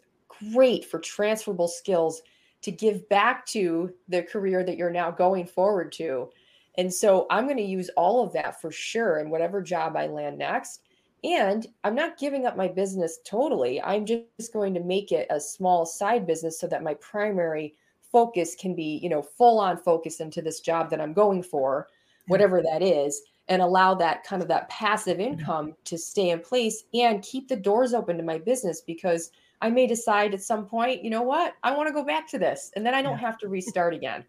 great 0.53 0.85
for 0.85 0.99
transferable 0.99 1.67
skills 1.67 2.21
to 2.61 2.71
give 2.71 3.09
back 3.09 3.45
to 3.47 3.93
the 4.07 4.23
career 4.23 4.63
that 4.63 4.77
you're 4.77 4.89
now 4.89 5.11
going 5.11 5.45
forward 5.45 5.91
to. 5.93 6.29
And 6.77 6.93
so 6.93 7.25
I'm 7.29 7.43
going 7.43 7.57
to 7.57 7.63
use 7.63 7.89
all 7.97 8.23
of 8.23 8.31
that 8.33 8.61
for 8.61 8.71
sure 8.71 9.19
in 9.19 9.29
whatever 9.29 9.61
job 9.61 9.97
I 9.97 10.07
land 10.07 10.37
next. 10.37 10.83
And 11.25 11.67
I'm 11.83 11.95
not 11.95 12.17
giving 12.17 12.45
up 12.45 12.55
my 12.55 12.69
business 12.69 13.19
totally. 13.25 13.81
I'm 13.81 14.05
just 14.05 14.53
going 14.53 14.73
to 14.75 14.79
make 14.79 15.11
it 15.11 15.27
a 15.29 15.41
small 15.41 15.85
side 15.85 16.25
business 16.25 16.57
so 16.57 16.67
that 16.67 16.83
my 16.83 16.93
primary 16.93 17.75
focus 18.11 18.55
can 18.55 18.75
be, 18.75 18.99
you 19.01 19.09
know, 19.09 19.21
full 19.21 19.59
on 19.59 19.77
focus 19.77 20.19
into 20.19 20.41
this 20.41 20.59
job 20.59 20.89
that 20.89 21.01
I'm 21.01 21.13
going 21.13 21.43
for, 21.43 21.87
whatever 22.27 22.61
that 22.61 22.81
is, 22.81 23.21
and 23.47 23.61
allow 23.61 23.95
that 23.95 24.23
kind 24.23 24.41
of 24.41 24.47
that 24.47 24.69
passive 24.69 25.19
income 25.19 25.73
to 25.85 25.97
stay 25.97 26.29
in 26.29 26.39
place 26.39 26.83
and 26.93 27.23
keep 27.23 27.47
the 27.47 27.55
doors 27.55 27.93
open 27.93 28.17
to 28.17 28.23
my 28.23 28.37
business 28.37 28.81
because 28.81 29.31
I 29.61 29.69
may 29.69 29.87
decide 29.87 30.33
at 30.33 30.43
some 30.43 30.65
point, 30.65 31.03
you 31.03 31.09
know 31.09 31.23
what, 31.23 31.55
I 31.63 31.75
want 31.75 31.87
to 31.87 31.93
go 31.93 32.03
back 32.03 32.27
to 32.29 32.39
this 32.39 32.71
and 32.75 32.85
then 32.85 32.93
I 32.93 33.01
don't 33.01 33.17
have 33.17 33.37
to 33.39 33.49
restart 33.49 33.93
again. 33.93 34.23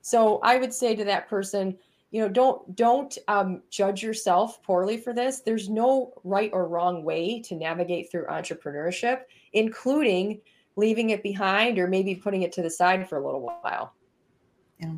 So 0.00 0.38
I 0.42 0.58
would 0.58 0.74
say 0.74 0.96
to 0.96 1.04
that 1.04 1.28
person, 1.28 1.76
you 2.10 2.20
know 2.20 2.28
don't 2.28 2.76
don't 2.76 3.16
um, 3.28 3.62
judge 3.70 4.02
yourself 4.02 4.62
poorly 4.62 4.98
for 4.98 5.14
this. 5.14 5.40
There's 5.40 5.70
no 5.70 6.12
right 6.24 6.50
or 6.52 6.68
wrong 6.68 7.04
way 7.04 7.40
to 7.40 7.54
navigate 7.54 8.10
through 8.10 8.26
entrepreneurship 8.26 9.22
including 9.52 10.40
leaving 10.76 11.10
it 11.10 11.22
behind 11.22 11.78
or 11.78 11.86
maybe 11.86 12.14
putting 12.14 12.42
it 12.42 12.52
to 12.52 12.62
the 12.62 12.70
side 12.70 13.08
for 13.08 13.18
a 13.18 13.24
little 13.24 13.40
while. 13.62 13.94
Yeah. 14.78 14.94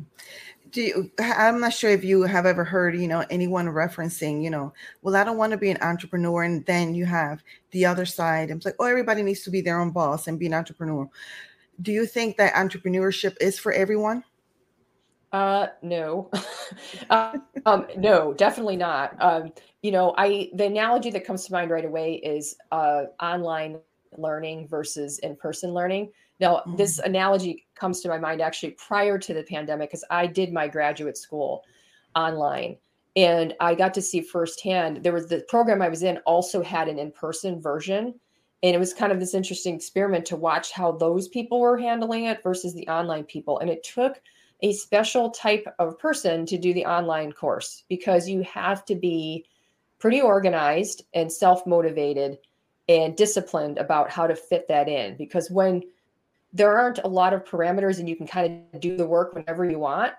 Do 0.71 0.81
you, 0.81 1.11
i'm 1.19 1.61
not 1.61 1.73
sure 1.73 1.91
if 1.91 2.03
you 2.03 2.23
have 2.23 2.45
ever 2.45 2.65
heard 2.65 2.97
you 2.97 3.07
know 3.07 3.23
anyone 3.29 3.67
referencing 3.67 4.43
you 4.43 4.49
know 4.49 4.73
well 5.03 5.15
i 5.15 5.23
don't 5.23 5.37
want 5.37 5.51
to 5.51 5.57
be 5.57 5.69
an 5.69 5.77
entrepreneur 5.79 6.43
and 6.43 6.65
then 6.65 6.93
you 6.93 7.05
have 7.05 7.41
the 7.71 7.85
other 7.85 8.05
side 8.05 8.49
and 8.49 8.57
it's 8.57 8.65
like 8.65 8.75
oh 8.79 8.85
everybody 8.85 9.21
needs 9.21 9.41
to 9.43 9.51
be 9.51 9.61
their 9.61 9.79
own 9.79 9.91
boss 9.91 10.27
and 10.27 10.39
be 10.39 10.47
an 10.47 10.53
entrepreneur. 10.53 11.07
Do 11.81 11.91
you 11.91 12.05
think 12.05 12.37
that 12.37 12.53
entrepreneurship 12.53 13.35
is 13.41 13.59
for 13.59 13.71
everyone? 13.71 14.23
Uh, 15.31 15.67
no, 15.81 16.29
uh, 17.09 17.37
um, 17.65 17.87
no, 17.97 18.33
definitely 18.33 18.77
not. 18.77 19.15
Um, 19.19 19.51
you 19.81 19.91
know, 19.91 20.13
I 20.17 20.49
the 20.53 20.65
analogy 20.65 21.11
that 21.11 21.25
comes 21.25 21.45
to 21.45 21.51
mind 21.51 21.71
right 21.71 21.83
away 21.83 22.15
is 22.15 22.55
uh, 22.71 23.03
online 23.21 23.79
learning 24.17 24.67
versus 24.67 25.19
in-person 25.19 25.73
learning. 25.73 26.11
Now, 26.39 26.57
mm-hmm. 26.57 26.75
this 26.75 26.99
analogy 26.99 27.65
comes 27.75 28.01
to 28.01 28.09
my 28.09 28.17
mind 28.17 28.41
actually 28.41 28.71
prior 28.71 29.17
to 29.17 29.33
the 29.33 29.43
pandemic 29.43 29.89
because 29.89 30.05
I 30.09 30.27
did 30.27 30.51
my 30.51 30.67
graduate 30.67 31.17
school 31.17 31.63
online 32.15 32.77
and 33.15 33.53
I 33.59 33.75
got 33.75 33.93
to 33.93 34.01
see 34.01 34.21
firsthand 34.21 35.03
there 35.03 35.13
was 35.13 35.27
the 35.27 35.45
program 35.47 35.81
I 35.81 35.89
was 35.89 36.03
in 36.03 36.17
also 36.19 36.61
had 36.61 36.87
an 36.87 36.99
in-person 36.99 37.61
version 37.61 38.13
and 38.63 38.75
it 38.75 38.79
was 38.79 38.93
kind 38.93 39.11
of 39.11 39.19
this 39.19 39.33
interesting 39.33 39.75
experiment 39.75 40.25
to 40.27 40.35
watch 40.35 40.71
how 40.71 40.91
those 40.91 41.27
people 41.27 41.59
were 41.59 41.77
handling 41.77 42.25
it 42.25 42.43
versus 42.43 42.73
the 42.73 42.87
online 42.87 43.23
people 43.23 43.59
and 43.59 43.69
it 43.69 43.83
took 43.83 44.21
a 44.61 44.73
special 44.73 45.29
type 45.31 45.65
of 45.79 45.99
person 45.99 46.45
to 46.45 46.57
do 46.57 46.73
the 46.73 46.85
online 46.85 47.31
course 47.31 47.83
because 47.89 48.27
you 48.27 48.41
have 48.41 48.85
to 48.85 48.95
be 48.95 49.45
pretty 49.99 50.21
organized 50.21 51.03
and 51.13 51.31
self 51.31 51.65
motivated 51.65 52.37
and 52.87 53.15
disciplined 53.15 53.77
about 53.77 54.09
how 54.09 54.27
to 54.27 54.35
fit 54.35 54.67
that 54.67 54.87
in. 54.87 55.17
Because 55.17 55.49
when 55.49 55.83
there 56.53 56.77
aren't 56.77 56.99
a 56.99 57.07
lot 57.07 57.33
of 57.33 57.43
parameters 57.43 57.99
and 57.99 58.07
you 58.07 58.15
can 58.15 58.27
kind 58.27 58.63
of 58.73 58.79
do 58.79 58.95
the 58.95 59.05
work 59.05 59.33
whenever 59.33 59.69
you 59.69 59.79
want, 59.79 60.13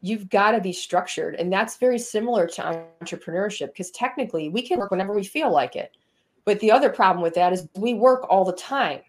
you've 0.00 0.28
got 0.28 0.52
to 0.52 0.60
be 0.60 0.72
structured. 0.72 1.34
And 1.36 1.52
that's 1.52 1.76
very 1.76 1.98
similar 1.98 2.46
to 2.46 2.86
entrepreneurship 3.02 3.68
because 3.68 3.90
technically 3.90 4.48
we 4.48 4.62
can 4.62 4.78
work 4.78 4.90
whenever 4.90 5.14
we 5.14 5.24
feel 5.24 5.52
like 5.52 5.76
it. 5.76 5.96
But 6.44 6.60
the 6.60 6.70
other 6.70 6.90
problem 6.90 7.22
with 7.22 7.34
that 7.34 7.52
is 7.52 7.68
we 7.76 7.94
work 7.94 8.26
all 8.30 8.44
the 8.44 8.52
time. 8.52 9.00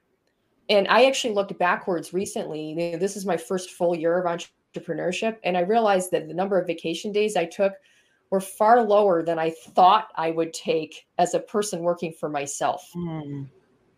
And 0.69 0.87
I 0.87 1.05
actually 1.05 1.33
looked 1.33 1.57
backwards 1.57 2.13
recently. 2.13 2.95
This 2.99 3.15
is 3.15 3.25
my 3.25 3.37
first 3.37 3.71
full 3.71 3.95
year 3.95 4.17
of 4.17 4.25
entrepreneurship. 4.25 5.37
And 5.43 5.57
I 5.57 5.61
realized 5.61 6.11
that 6.11 6.27
the 6.27 6.33
number 6.33 6.59
of 6.59 6.67
vacation 6.67 7.11
days 7.11 7.35
I 7.35 7.45
took 7.45 7.73
were 8.29 8.41
far 8.41 8.81
lower 8.83 9.24
than 9.24 9.39
I 9.39 9.50
thought 9.50 10.09
I 10.15 10.31
would 10.31 10.53
take 10.53 11.07
as 11.17 11.33
a 11.33 11.39
person 11.39 11.81
working 11.81 12.13
for 12.13 12.29
myself. 12.29 12.89
Mm. 12.95 13.48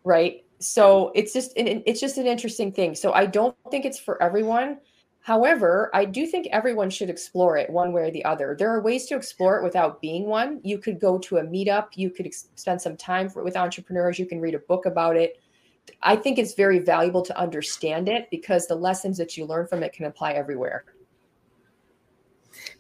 Right. 0.04 0.46
So 0.60 1.12
it's 1.16 1.34
just 1.34 1.54
it's 1.56 2.00
just 2.00 2.18
an 2.18 2.28
interesting 2.28 2.72
thing. 2.72 2.96
So 2.96 3.14
I 3.14 3.26
don't 3.26 3.56
think 3.70 3.86
it's 3.86 4.00
for 4.00 4.22
everyone. 4.22 4.78
However, 5.24 5.92
I 5.94 6.06
do 6.06 6.26
think 6.26 6.48
everyone 6.48 6.90
should 6.90 7.10
explore 7.10 7.56
it 7.56 7.70
one 7.70 7.94
way 7.94 8.04
or 8.04 8.12
the 8.12 8.26
other. 8.26 8.56
There 8.58 8.74
are 8.74 8.82
ways 8.82 9.06
to 9.08 9.16
explore 9.16 9.60
it 9.60 9.64
without 9.64 10.02
being 10.02 10.26
one. 10.26 10.60
You 10.64 10.80
could 10.80 11.00
go 11.00 11.20
to 11.20 11.38
a 11.38 11.44
meetup. 11.44 11.90
You 11.94 12.10
could 12.10 12.26
ex- 12.26 12.50
spend 12.56 12.82
some 12.82 12.98
time 12.98 13.30
for, 13.30 13.44
with 13.44 13.56
entrepreneurs. 13.56 14.18
You 14.18 14.26
can 14.26 14.42
read 14.42 14.56
a 14.56 14.60
book 14.60 14.88
about 14.88 15.16
it. 15.16 15.40
I 16.02 16.16
think 16.16 16.40
it's 16.40 16.56
very 16.56 16.80
valuable 16.80 17.22
to 17.22 17.38
understand 17.38 18.10
it 18.10 18.30
because 18.32 18.66
the 18.66 18.76
lessons 18.76 19.18
that 19.18 19.38
you 19.38 19.46
learn 19.46 19.68
from 19.68 19.84
it 19.84 19.94
can 19.94 20.06
apply 20.06 20.34
everywhere. 20.34 20.86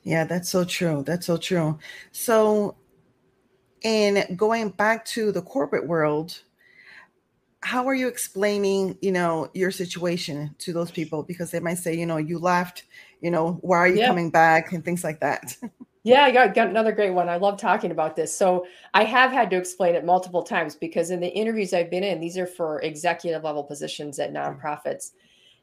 Yeah, 0.04 0.26
that's 0.26 0.50
so 0.50 0.64
true. 0.64 1.04
That's 1.06 1.26
so 1.26 1.38
true. 1.38 1.78
So, 2.12 2.76
in 3.82 4.36
going 4.36 4.70
back 4.70 5.06
to 5.06 5.32
the 5.32 5.42
corporate 5.42 5.88
world, 5.88 6.42
how 7.62 7.88
are 7.88 7.96
you 7.96 8.08
explaining, 8.08 8.98
you 9.02 9.12
know, 9.12 9.50
your 9.54 9.72
situation 9.72 10.56
to 10.60 10.74
those 10.74 10.92
people? 10.92 11.24
Because 11.24 11.52
they 11.52 11.60
might 11.60 11.78
say, 11.78 11.96
you 11.96 12.06
know, 12.06 12.18
you 12.18 12.40
left, 12.40 12.86
you 13.22 13.32
know, 13.32 13.60
why 13.62 13.78
are 13.78 13.88
you 13.88 14.00
yeah. 14.00 14.08
coming 14.08 14.32
back 14.32 14.72
and 14.74 14.84
things 14.84 15.04
like 15.04 15.20
that. 15.20 15.58
Yeah, 16.04 16.24
I 16.24 16.32
got, 16.32 16.56
got 16.56 16.68
another 16.68 16.92
great 16.92 17.12
one. 17.12 17.30
I 17.30 17.36
love 17.36 17.60
talking 17.60 17.92
about 17.92 18.16
this. 18.16 18.36
So 18.36 18.66
I 18.96 19.04
have 19.04 19.32
had 19.32 19.52
to 19.52 19.56
explain 19.56 19.94
it 19.94 20.04
multiple 20.04 20.42
times 20.42 20.74
because 20.74 21.12
in 21.12 21.20
the 21.20 21.28
interviews 21.28 21.74
I've 21.74 21.92
been 21.92 22.04
in, 22.04 22.20
these 22.20 22.40
are 22.40 22.48
for 22.48 22.82
executive 22.82 23.44
level 23.44 23.64
positions 23.64 24.18
at 24.18 24.34
nonprofits. 24.34 25.12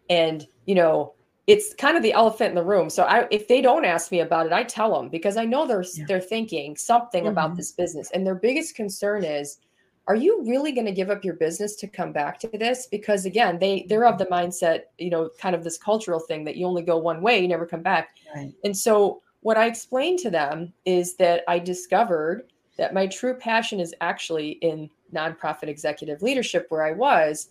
And, 0.08 0.46
you 0.64 0.76
know, 0.76 1.14
it's 1.48 1.74
kind 1.74 1.96
of 1.96 2.04
the 2.04 2.12
elephant 2.12 2.50
in 2.50 2.54
the 2.54 2.62
room. 2.62 2.88
So 2.90 3.02
I 3.02 3.26
if 3.30 3.48
they 3.48 3.60
don't 3.60 3.84
ask 3.84 4.12
me 4.12 4.20
about 4.20 4.46
it, 4.46 4.52
I 4.52 4.62
tell 4.62 4.94
them 4.94 5.08
because 5.08 5.36
I 5.36 5.44
know 5.44 5.66
they're 5.66 5.84
yeah. 5.94 6.04
they're 6.06 6.20
thinking 6.20 6.76
something 6.76 7.24
mm-hmm. 7.24 7.32
about 7.32 7.56
this 7.56 7.72
business. 7.72 8.10
And 8.12 8.24
their 8.26 8.36
biggest 8.36 8.76
concern 8.76 9.24
is 9.24 9.58
are 10.06 10.16
you 10.16 10.42
really 10.46 10.72
going 10.72 10.86
to 10.86 10.92
give 10.92 11.10
up 11.10 11.22
your 11.22 11.34
business 11.34 11.76
to 11.76 11.86
come 11.86 12.12
back 12.12 12.38
to 12.40 12.48
this 12.48 12.86
because 12.86 13.26
again 13.26 13.58
they 13.58 13.84
they're 13.88 14.06
of 14.06 14.18
the 14.18 14.26
mindset 14.26 14.82
you 14.98 15.10
know 15.10 15.28
kind 15.38 15.54
of 15.54 15.64
this 15.64 15.76
cultural 15.76 16.20
thing 16.20 16.44
that 16.44 16.56
you 16.56 16.66
only 16.66 16.80
go 16.80 16.96
one 16.96 17.20
way 17.20 17.38
you 17.38 17.48
never 17.48 17.66
come 17.66 17.82
back 17.82 18.16
right. 18.34 18.54
and 18.64 18.74
so 18.74 19.20
what 19.40 19.56
I 19.56 19.66
explained 19.66 20.18
to 20.20 20.30
them 20.30 20.72
is 20.84 21.16
that 21.16 21.44
I 21.48 21.58
discovered 21.58 22.44
that 22.76 22.94
my 22.94 23.06
true 23.06 23.34
passion 23.34 23.80
is 23.80 23.94
actually 24.00 24.50
in 24.62 24.90
nonprofit 25.12 25.68
executive 25.68 26.22
leadership, 26.22 26.66
where 26.68 26.84
I 26.84 26.92
was, 26.92 27.48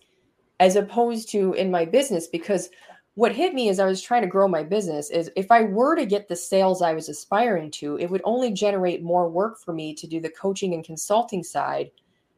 as 0.60 0.76
opposed 0.76 1.28
to 1.30 1.52
in 1.54 1.70
my 1.70 1.84
business. 1.84 2.26
Because 2.26 2.70
what 3.18 3.34
hit 3.34 3.52
me 3.52 3.68
as 3.68 3.80
I 3.80 3.84
was 3.84 4.00
trying 4.00 4.22
to 4.22 4.28
grow 4.28 4.46
my 4.46 4.62
business 4.62 5.10
is 5.10 5.28
if 5.34 5.50
I 5.50 5.62
were 5.62 5.96
to 5.96 6.06
get 6.06 6.28
the 6.28 6.36
sales 6.36 6.82
I 6.82 6.92
was 6.92 7.08
aspiring 7.08 7.68
to, 7.72 7.98
it 7.98 8.08
would 8.08 8.20
only 8.22 8.52
generate 8.52 9.02
more 9.02 9.28
work 9.28 9.58
for 9.58 9.72
me 9.72 9.92
to 9.94 10.06
do 10.06 10.20
the 10.20 10.30
coaching 10.30 10.72
and 10.72 10.84
consulting 10.84 11.42
side. 11.42 11.90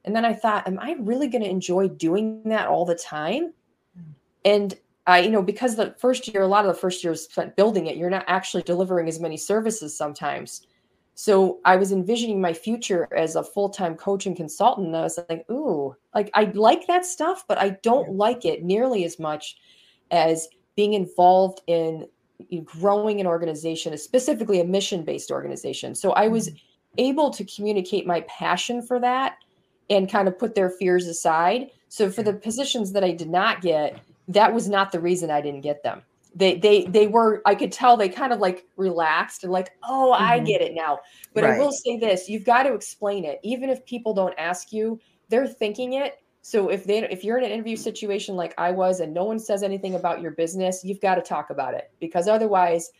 And 0.06 0.16
then 0.16 0.24
I 0.24 0.32
thought, 0.32 0.66
am 0.66 0.78
I 0.80 0.96
really 0.98 1.28
going 1.28 1.44
to 1.44 1.50
enjoy 1.50 1.88
doing 1.88 2.40
that 2.44 2.66
all 2.66 2.86
the 2.86 2.94
time? 2.94 3.52
Hmm. 3.94 4.10
And 4.46 4.74
I, 5.06 5.18
you 5.18 5.28
know, 5.28 5.42
because 5.42 5.76
the 5.76 5.94
first 5.98 6.26
year, 6.28 6.40
a 6.40 6.48
lot 6.48 6.64
of 6.64 6.74
the 6.74 6.80
first 6.80 7.04
year 7.04 7.12
is 7.12 7.24
spent 7.24 7.56
building 7.56 7.88
it, 7.88 7.98
you're 7.98 8.08
not 8.08 8.24
actually 8.26 8.62
delivering 8.62 9.06
as 9.06 9.20
many 9.20 9.36
services 9.36 9.94
sometimes. 9.94 10.66
So 11.14 11.60
I 11.66 11.76
was 11.76 11.92
envisioning 11.92 12.40
my 12.40 12.54
future 12.54 13.06
as 13.14 13.36
a 13.36 13.44
full 13.44 13.68
time 13.68 13.96
coach 13.96 14.24
and 14.24 14.34
consultant. 14.34 14.86
And 14.86 14.96
I 14.96 15.02
was 15.02 15.18
like, 15.28 15.44
ooh, 15.50 15.94
like 16.14 16.30
I 16.32 16.44
like 16.54 16.86
that 16.86 17.04
stuff, 17.04 17.44
but 17.46 17.58
I 17.58 17.76
don't 17.82 18.14
like 18.14 18.46
it 18.46 18.64
nearly 18.64 19.04
as 19.04 19.18
much 19.18 19.58
as 20.10 20.48
being 20.80 20.94
involved 20.94 21.60
in 21.66 22.08
growing 22.64 23.20
an 23.20 23.26
organization, 23.26 23.96
specifically 23.98 24.60
a 24.60 24.64
mission 24.64 25.04
based 25.04 25.30
organization. 25.30 25.94
So 25.94 26.12
I 26.12 26.26
was 26.28 26.48
mm-hmm. 26.48 26.56
able 26.96 27.30
to 27.32 27.44
communicate 27.44 28.06
my 28.06 28.22
passion 28.22 28.80
for 28.80 28.98
that 28.98 29.36
and 29.90 30.10
kind 30.10 30.26
of 30.26 30.38
put 30.38 30.54
their 30.54 30.70
fears 30.70 31.06
aside. 31.06 31.70
So 31.90 32.10
for 32.10 32.22
the 32.22 32.32
positions 32.32 32.92
that 32.92 33.04
I 33.04 33.12
did 33.12 33.28
not 33.28 33.60
get, 33.60 34.00
that 34.28 34.54
was 34.54 34.70
not 34.70 34.90
the 34.90 35.00
reason 35.00 35.30
I 35.30 35.42
didn't 35.42 35.60
get 35.60 35.82
them. 35.82 36.00
They 36.34 36.56
they 36.56 36.86
they 36.86 37.08
were 37.08 37.42
I 37.44 37.54
could 37.56 37.72
tell 37.72 37.98
they 37.98 38.08
kind 38.08 38.32
of 38.32 38.38
like 38.38 38.64
relaxed 38.78 39.44
and 39.44 39.52
like, 39.52 39.72
"Oh, 39.86 40.14
mm-hmm. 40.14 40.32
I 40.32 40.38
get 40.38 40.62
it 40.62 40.72
now." 40.74 41.00
But 41.34 41.44
right. 41.44 41.56
I 41.56 41.58
will 41.58 41.72
say 41.72 41.98
this, 41.98 42.26
you've 42.26 42.46
got 42.46 42.62
to 42.62 42.72
explain 42.72 43.26
it. 43.26 43.38
Even 43.42 43.68
if 43.68 43.84
people 43.84 44.14
don't 44.14 44.34
ask 44.38 44.72
you, 44.72 44.98
they're 45.28 45.46
thinking 45.46 45.92
it. 45.94 46.22
So 46.42 46.68
if 46.68 46.84
they 46.84 46.98
if 47.10 47.22
you're 47.22 47.38
in 47.38 47.44
an 47.44 47.50
interview 47.50 47.76
situation 47.76 48.34
like 48.34 48.54
I 48.56 48.70
was 48.70 49.00
and 49.00 49.12
no 49.12 49.24
one 49.24 49.38
says 49.38 49.62
anything 49.62 49.94
about 49.94 50.20
your 50.20 50.30
business, 50.30 50.82
you've 50.84 51.00
got 51.00 51.16
to 51.16 51.22
talk 51.22 51.50
about 51.50 51.74
it 51.74 51.92
because 52.00 52.28
otherwise 52.28 52.90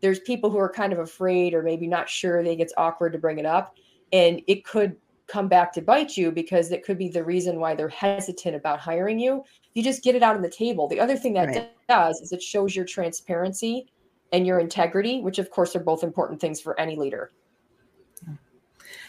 there's 0.00 0.20
people 0.20 0.50
who 0.50 0.58
are 0.58 0.68
kind 0.68 0.92
of 0.92 0.98
afraid 0.98 1.54
or 1.54 1.62
maybe 1.62 1.86
not 1.86 2.08
sure 2.08 2.42
they 2.42 2.56
gets 2.56 2.74
awkward 2.76 3.12
to 3.12 3.18
bring 3.18 3.38
it 3.38 3.46
up 3.46 3.76
and 4.12 4.42
it 4.46 4.64
could 4.64 4.96
come 5.26 5.48
back 5.48 5.72
to 5.72 5.80
bite 5.80 6.16
you 6.16 6.30
because 6.30 6.70
it 6.70 6.84
could 6.84 6.98
be 6.98 7.08
the 7.08 7.24
reason 7.24 7.58
why 7.58 7.74
they're 7.74 7.88
hesitant 7.88 8.54
about 8.54 8.78
hiring 8.78 9.18
you. 9.18 9.42
You 9.72 9.82
just 9.82 10.02
get 10.02 10.14
it 10.14 10.22
out 10.22 10.36
on 10.36 10.42
the 10.42 10.50
table. 10.50 10.88
The 10.88 11.00
other 11.00 11.16
thing 11.16 11.32
that 11.34 11.48
right. 11.48 11.70
does 11.88 12.20
is 12.20 12.32
it 12.32 12.42
shows 12.42 12.76
your 12.76 12.84
transparency 12.84 13.86
and 14.32 14.46
your 14.46 14.58
integrity, 14.58 15.20
which 15.20 15.38
of 15.38 15.50
course 15.50 15.74
are 15.74 15.80
both 15.80 16.02
important 16.02 16.40
things 16.40 16.60
for 16.60 16.78
any 16.78 16.96
leader. 16.96 17.30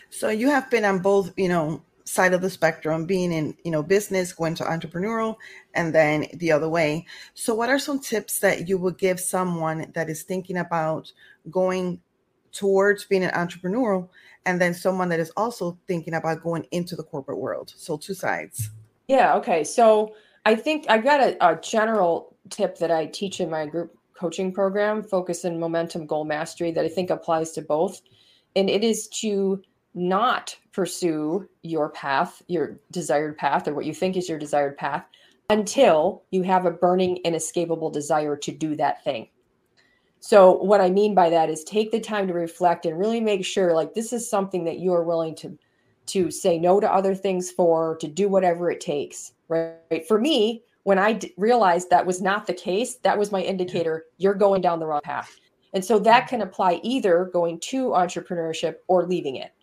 So 0.09 0.29
you 0.29 0.49
have 0.49 0.69
been 0.69 0.85
on 0.85 0.99
both, 0.99 1.33
you 1.35 1.49
know, 1.49 1.81
side 2.13 2.33
of 2.33 2.41
the 2.41 2.49
spectrum, 2.49 3.05
being 3.05 3.31
in, 3.31 3.55
you 3.63 3.71
know, 3.71 3.83
business, 3.83 4.33
going 4.33 4.55
to 4.55 4.63
entrepreneurial, 4.63 5.35
and 5.73 5.93
then 5.93 6.27
the 6.35 6.51
other 6.51 6.69
way. 6.69 7.05
So 7.33 7.55
what 7.55 7.69
are 7.69 7.79
some 7.79 7.99
tips 7.99 8.39
that 8.39 8.67
you 8.67 8.77
would 8.77 8.97
give 8.97 9.19
someone 9.19 9.91
that 9.95 10.09
is 10.09 10.23
thinking 10.23 10.57
about 10.57 11.11
going 11.49 12.01
towards 12.51 13.05
being 13.05 13.23
an 13.23 13.31
entrepreneurial 13.31 14.09
and 14.45 14.61
then 14.61 14.73
someone 14.73 15.09
that 15.09 15.19
is 15.19 15.31
also 15.35 15.77
thinking 15.87 16.13
about 16.13 16.43
going 16.43 16.65
into 16.71 16.95
the 16.95 17.03
corporate 17.03 17.39
world. 17.39 17.73
So 17.75 17.97
two 17.97 18.13
sides. 18.13 18.69
Yeah. 19.07 19.35
Okay. 19.35 19.63
So 19.63 20.13
I 20.45 20.55
think 20.55 20.85
I've 20.89 21.03
got 21.03 21.19
a, 21.19 21.35
a 21.45 21.59
general 21.59 22.35
tip 22.49 22.77
that 22.77 22.91
I 22.91 23.07
teach 23.07 23.39
in 23.39 23.49
my 23.49 23.65
group 23.65 23.97
coaching 24.13 24.51
program, 24.53 25.03
Focus 25.03 25.43
and 25.43 25.59
Momentum 25.59 26.05
Goal 26.05 26.25
Mastery, 26.25 26.71
that 26.71 26.85
I 26.85 26.89
think 26.89 27.09
applies 27.09 27.51
to 27.53 27.61
both. 27.61 28.01
And 28.55 28.69
it 28.69 28.83
is 28.83 29.07
to 29.21 29.61
not 29.93 30.57
pursue 30.71 31.47
your 31.61 31.89
path, 31.89 32.41
your 32.47 32.79
desired 32.91 33.37
path, 33.37 33.67
or 33.67 33.73
what 33.73 33.85
you 33.85 33.93
think 33.93 34.17
is 34.17 34.27
your 34.27 34.39
desired 34.39 34.77
path 34.77 35.05
until 35.49 36.23
you 36.31 36.41
have 36.43 36.65
a 36.65 36.71
burning, 36.71 37.17
inescapable 37.17 37.89
desire 37.89 38.35
to 38.37 38.51
do 38.51 38.75
that 38.75 39.03
thing. 39.03 39.27
So 40.19 40.53
what 40.53 40.81
I 40.81 40.89
mean 40.89 41.13
by 41.13 41.29
that 41.29 41.49
is 41.49 41.63
take 41.63 41.91
the 41.91 41.99
time 41.99 42.27
to 42.27 42.33
reflect 42.33 42.85
and 42.85 42.97
really 42.97 43.19
make 43.19 43.45
sure 43.45 43.73
like 43.73 43.93
this 43.93 44.13
is 44.13 44.29
something 44.29 44.63
that 44.63 44.79
you 44.79 44.93
are 44.93 45.03
willing 45.03 45.35
to 45.35 45.57
to 46.05 46.31
say 46.31 46.57
no 46.57 46.79
to 46.79 46.93
other 46.93 47.15
things 47.15 47.51
for, 47.51 47.95
to 47.97 48.07
do 48.07 48.27
whatever 48.27 48.69
it 48.69 48.81
takes, 48.81 49.33
right? 49.47 50.05
For 50.07 50.19
me, 50.19 50.63
when 50.83 50.99
I 50.99 51.13
d- 51.13 51.33
realized 51.37 51.89
that 51.89 52.05
was 52.05 52.21
not 52.21 52.45
the 52.45 52.53
case, 52.53 52.95
that 53.03 53.17
was 53.17 53.31
my 53.31 53.41
indicator 53.41 54.05
you're 54.17 54.33
going 54.33 54.61
down 54.61 54.79
the 54.79 54.85
wrong 54.85 55.01
path. 55.03 55.33
And 55.73 55.83
so 55.83 55.97
that 55.99 56.27
can 56.27 56.41
apply 56.41 56.81
either 56.83 57.29
going 57.33 57.59
to 57.61 57.87
entrepreneurship 57.87 58.75
or 58.87 59.05
leaving 59.05 59.37
it. 59.37 59.53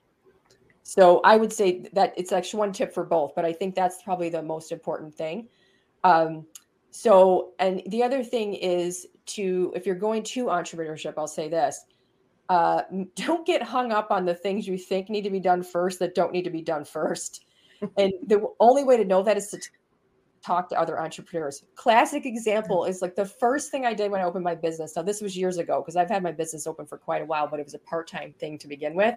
So 0.90 1.20
I 1.23 1.37
would 1.37 1.52
say 1.52 1.85
that 1.92 2.12
it's 2.16 2.32
actually 2.32 2.59
one 2.59 2.73
tip 2.73 2.92
for 2.92 3.04
both, 3.04 3.37
but 3.37 3.44
I 3.44 3.52
think 3.52 3.76
that's 3.76 4.02
probably 4.02 4.28
the 4.28 4.42
most 4.42 4.73
important 4.73 5.14
thing. 5.14 5.47
Um, 6.02 6.44
so, 6.90 7.52
and 7.61 7.80
the 7.87 8.02
other 8.02 8.25
thing 8.25 8.54
is 8.54 9.06
to, 9.26 9.73
if 9.76 9.87
you're 9.87 9.94
going 9.94 10.25
to 10.25 10.47
entrepreneurship, 10.47 11.14
I'll 11.16 11.28
say 11.28 11.49
this 11.49 11.85
uh, 12.49 12.82
don't 13.14 13.47
get 13.47 13.62
hung 13.62 13.92
up 13.92 14.11
on 14.11 14.25
the 14.25 14.35
things 14.35 14.66
you 14.66 14.76
think 14.76 15.09
need 15.09 15.23
to 15.23 15.30
be 15.30 15.38
done 15.38 15.62
first 15.62 16.00
that 16.00 16.16
don't 16.16 16.32
need 16.32 16.42
to 16.42 16.50
be 16.50 16.61
done 16.61 16.85
first. 16.85 17.44
and 17.97 18.12
the 18.26 18.44
only 18.59 18.82
way 18.82 18.97
to 18.97 19.04
know 19.04 19.23
that 19.23 19.37
is 19.37 19.47
to 19.50 19.61
talk 20.42 20.68
to 20.70 20.75
other 20.80 21.00
entrepreneurs. 21.00 21.62
Classic 21.76 22.26
example 22.26 22.85
is 22.85 23.00
like 23.00 23.14
the 23.14 23.26
first 23.26 23.70
thing 23.70 23.87
I 23.87 23.94
did 23.94 24.11
when 24.11 24.20
I 24.20 24.25
opened 24.25 24.42
my 24.42 24.56
business. 24.56 24.97
Now, 24.97 25.02
this 25.02 25.20
was 25.20 25.37
years 25.37 25.59
ago 25.59 25.82
because 25.82 25.94
I've 25.94 26.11
had 26.11 26.25
my 26.25 26.32
business 26.32 26.66
open 26.66 26.85
for 26.85 26.99
quite 26.99 27.23
a 27.23 27.26
while, 27.26 27.47
but 27.47 27.61
it 27.61 27.64
was 27.64 27.75
a 27.75 27.78
part 27.78 28.09
time 28.09 28.35
thing 28.40 28.59
to 28.59 28.66
begin 28.66 28.97
with. 28.97 29.14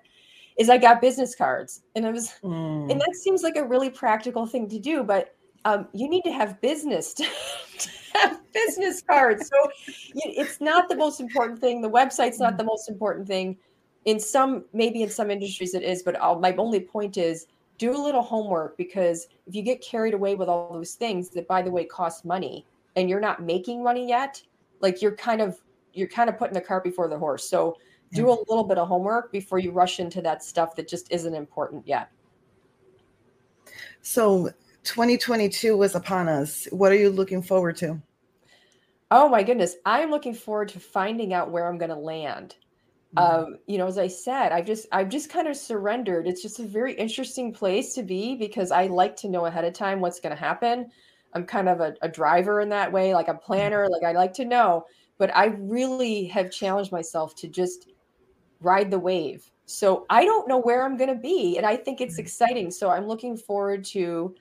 Is 0.58 0.70
I 0.70 0.78
got 0.78 1.02
business 1.02 1.36
cards, 1.36 1.82
and 1.96 2.06
I 2.06 2.12
was, 2.12 2.34
mm. 2.44 2.92
and 2.92 3.02
that 3.02 3.16
seems 3.16 3.42
like 3.42 3.56
a 3.56 3.64
really 3.64 3.90
practical 3.90 4.46
thing 4.46 4.70
to 4.70 4.80
do, 4.80 5.04
but 5.04 5.36
um, 5.66 5.88
you 5.94 6.10
need 6.10 6.24
to 6.24 6.32
have 6.32 6.60
business 6.62 7.14
to, 7.16 7.24
to 7.80 7.90
have 8.14 8.40
business 8.54 9.02
cards. 9.02 9.50
So 9.50 9.72
it's 10.16 10.62
not 10.62 10.90
the 10.90 10.96
most 10.96 11.20
important 11.20 11.60
thing. 11.60 11.82
The 11.82 11.90
website's 11.90 12.40
not 12.40 12.58
the 12.58 12.64
most 12.64 12.90
important 12.90 13.28
thing. 13.28 13.58
In 14.06 14.20
some, 14.20 14.66
maybe 14.74 15.02
in 15.02 15.10
some 15.10 15.32
industries 15.32 15.74
it 15.74 15.82
is, 15.82 16.04
but 16.04 16.22
I'll, 16.22 16.40
my 16.40 16.54
only 16.58 16.82
point 16.82 17.18
is 17.18 17.48
do 17.78 17.96
a 17.96 17.98
little 17.98 18.22
homework 18.22 18.78
because 18.78 19.28
if 19.48 19.56
you 19.56 19.62
get 19.62 19.82
carried 19.82 20.14
away 20.14 20.36
with 20.36 20.48
all 20.48 20.72
those 20.74 20.94
things 20.94 21.30
that 21.30 21.48
by 21.48 21.62
the 21.62 21.72
way 21.72 21.86
cost 21.86 22.26
money 22.26 22.66
and 22.96 23.10
you're 23.10 23.20
not 23.20 23.42
making 23.42 23.84
money 23.84 24.08
yet 24.08 24.42
like 24.80 25.02
you're 25.02 25.16
kind 25.16 25.42
of 25.42 25.60
you're 25.94 26.08
kind 26.08 26.30
of 26.30 26.38
putting 26.38 26.54
the 26.54 26.62
cart 26.62 26.84
before 26.84 27.08
the 27.08 27.18
horse 27.18 27.50
so 27.50 27.76
do 28.14 28.30
a 28.30 28.38
little 28.48 28.64
bit 28.64 28.78
of 28.78 28.88
homework 28.88 29.32
before 29.32 29.60
you 29.60 29.72
rush 29.72 30.00
into 30.00 30.22
that 30.22 30.44
stuff 30.44 30.76
that 30.76 30.88
just 30.88 31.12
isn't 31.12 31.34
important 31.34 31.88
yet. 31.88 32.10
So 34.02 34.50
2022 34.84 35.78
was 35.78 35.96
upon 35.96 36.28
us. 36.28 36.68
What 36.72 36.92
are 36.92 36.96
you 36.96 37.10
looking 37.10 37.42
forward 37.42 37.78
to? 37.78 38.02
Oh 39.12 39.30
my 39.30 39.44
goodness. 39.44 39.76
I'm 39.86 40.12
looking 40.12 40.34
forward 40.34 40.70
to 40.70 40.80
finding 40.80 41.34
out 41.34 41.52
where 41.52 41.68
i'm 41.68 41.78
going 41.78 41.90
to 41.90 41.96
land. 41.96 42.56
Mm-hmm. 43.16 43.44
um, 43.44 43.58
you 43.68 43.78
know 43.78 43.86
as 43.86 44.00
i 44.00 44.08
said 44.08 44.52
i've 44.52 44.66
just 44.66 44.88
i've 44.92 45.10
just 45.10 45.30
kind 45.30 45.48
of 45.48 45.56
surrendered. 45.56 46.28
It's 46.28 46.42
just 46.42 46.60
a 46.60 46.66
very 46.66 46.94
interesting 46.96 47.54
place 47.54 47.94
to 47.94 48.04
be 48.04 48.36
because 48.36 48.72
i 48.72 48.88
like 48.88 49.16
to 49.18 49.30
know 49.30 49.46
ahead 49.46 49.66
of 49.66 49.74
time 49.74 50.02
what's 50.02 50.20
going 50.20 50.36
to 50.36 50.42
happen. 50.42 50.90
I'm 51.36 51.46
kind 51.46 51.70
of 51.70 51.80
a, 51.80 51.96
a, 52.04 52.10
driver 52.10 52.62
in 52.62 52.70
that 52.70 52.92
way 52.92 53.14
like 53.14 53.28
a 53.28 53.34
mm-hmm. 53.34 53.46
planner 53.46 53.88
like 53.88 54.04
i 54.04 54.12
like 54.12 54.34
to 54.34 54.46
know 54.46 54.86
but 55.18 55.36
i 55.36 55.46
really 55.46 56.26
have 56.26 56.52
challenged 56.52 56.92
myself 56.92 57.36
to 57.36 57.48
just 57.48 57.93
ride 58.64 58.92
the 58.92 59.00
wave. 59.00 59.50
So 59.66 60.06
i 60.10 60.26
don't 60.26 60.48
know 60.48 60.60
where 60.60 60.84
i'm 60.86 60.98
going 60.98 61.10
to 61.10 61.22
be 61.22 61.58
and 61.58 61.66
i 61.66 61.76
think 61.76 62.02
it's 62.02 62.16
mm. 62.16 62.20
exciting. 62.20 62.72
So 62.72 62.90
i'm 62.90 63.08
looking 63.08 63.38
forward 63.38 63.84
to 63.86 64.36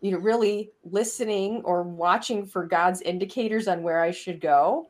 you 0.00 0.12
know 0.12 0.18
really 0.18 0.70
listening 0.84 1.62
or 1.64 1.82
watching 1.82 2.46
for 2.46 2.64
god's 2.64 3.00
indicators 3.02 3.68
on 3.68 3.82
where 3.82 4.00
i 4.00 4.10
should 4.10 4.40
go. 4.40 4.88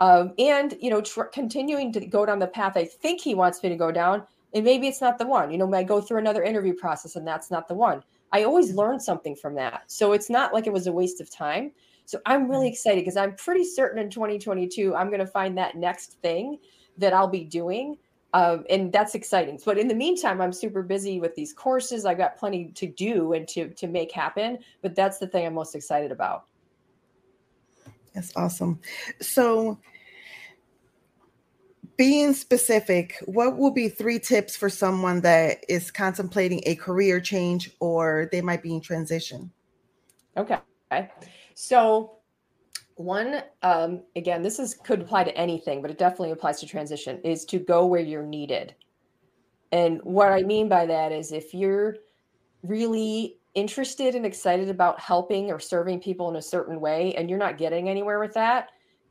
Um, 0.00 0.34
and 0.38 0.76
you 0.80 0.90
know 0.90 1.00
tr- 1.00 1.24
continuing 1.24 1.92
to 1.92 2.00
go 2.00 2.26
down 2.26 2.38
the 2.38 2.46
path 2.46 2.76
i 2.76 2.84
think 2.84 3.20
he 3.20 3.34
wants 3.34 3.62
me 3.62 3.68
to 3.70 3.76
go 3.76 3.90
down 3.90 4.22
and 4.54 4.64
maybe 4.64 4.88
it's 4.88 5.00
not 5.00 5.18
the 5.18 5.26
one. 5.26 5.50
You 5.50 5.58
know 5.58 5.72
i 5.74 5.82
go 5.82 6.00
through 6.00 6.18
another 6.18 6.42
interview 6.42 6.74
process 6.74 7.16
and 7.16 7.26
that's 7.26 7.50
not 7.50 7.68
the 7.68 7.74
one. 7.74 8.02
I 8.32 8.44
always 8.44 8.72
mm. 8.72 8.76
learn 8.76 9.00
something 9.00 9.36
from 9.36 9.54
that. 9.56 9.84
So 9.86 10.12
it's 10.12 10.30
not 10.30 10.52
like 10.52 10.66
it 10.66 10.72
was 10.72 10.86
a 10.86 10.92
waste 10.92 11.20
of 11.20 11.30
time. 11.30 11.72
So 12.06 12.20
i'm 12.24 12.48
really 12.48 12.68
mm. 12.68 12.72
excited 12.72 13.00
because 13.00 13.16
i'm 13.16 13.34
pretty 13.34 13.64
certain 13.64 13.98
in 13.98 14.08
2022 14.08 14.94
i'm 14.94 15.08
going 15.08 15.20
to 15.20 15.26
find 15.26 15.58
that 15.58 15.74
next 15.76 16.12
thing 16.22 16.58
that 16.96 17.12
i'll 17.12 17.28
be 17.28 17.44
doing 17.44 17.98
um, 18.36 18.64
and 18.68 18.92
that's 18.92 19.14
exciting 19.14 19.58
but 19.64 19.78
in 19.78 19.88
the 19.88 19.94
meantime 19.94 20.40
i'm 20.40 20.52
super 20.52 20.82
busy 20.82 21.20
with 21.20 21.34
these 21.34 21.52
courses 21.52 22.04
i've 22.04 22.18
got 22.18 22.36
plenty 22.36 22.66
to 22.74 22.86
do 22.86 23.32
and 23.32 23.48
to 23.48 23.68
to 23.70 23.86
make 23.86 24.12
happen 24.12 24.58
but 24.82 24.94
that's 24.94 25.18
the 25.18 25.26
thing 25.26 25.46
i'm 25.46 25.54
most 25.54 25.74
excited 25.74 26.12
about 26.12 26.46
that's 28.16 28.34
awesome. 28.34 28.80
So, 29.20 29.78
being 31.98 32.32
specific, 32.32 33.22
what 33.26 33.58
will 33.58 33.70
be 33.70 33.90
three 33.90 34.18
tips 34.18 34.56
for 34.56 34.70
someone 34.70 35.20
that 35.20 35.58
is 35.68 35.90
contemplating 35.90 36.62
a 36.64 36.74
career 36.76 37.20
change 37.20 37.70
or 37.78 38.28
they 38.32 38.40
might 38.40 38.62
be 38.62 38.74
in 38.74 38.80
transition? 38.80 39.52
Okay. 40.36 40.58
So, 41.54 42.15
one, 42.96 43.42
um, 43.62 44.02
again, 44.16 44.42
this 44.42 44.58
is 44.58 44.74
could 44.74 45.02
apply 45.02 45.24
to 45.24 45.36
anything, 45.36 45.82
but 45.82 45.90
it 45.90 45.98
definitely 45.98 46.32
applies 46.32 46.60
to 46.60 46.66
transition, 46.66 47.20
is 47.22 47.44
to 47.46 47.58
go 47.58 47.86
where 47.86 48.00
you're 48.00 48.22
needed. 48.22 48.74
And 49.72 50.00
what 50.02 50.32
I 50.32 50.42
mean 50.42 50.68
by 50.68 50.86
that 50.86 51.12
is 51.12 51.32
if 51.32 51.52
you're 51.52 51.96
really 52.62 53.36
interested 53.54 54.14
and 54.14 54.24
excited 54.24 54.70
about 54.70 54.98
helping 55.00 55.50
or 55.50 55.58
serving 55.58 56.00
people 56.00 56.30
in 56.30 56.36
a 56.36 56.42
certain 56.42 56.80
way 56.80 57.14
and 57.14 57.28
you're 57.28 57.38
not 57.38 57.58
getting 57.58 57.88
anywhere 57.88 58.18
with 58.18 58.34
that, 58.34 58.70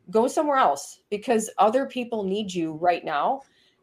go 0.09 0.27
somewhere 0.27 0.57
else 0.57 1.01
because 1.09 1.49
other 1.57 1.85
people 1.85 2.23
need 2.23 2.53
you 2.53 2.73
right 2.73 3.05
now. 3.05 3.41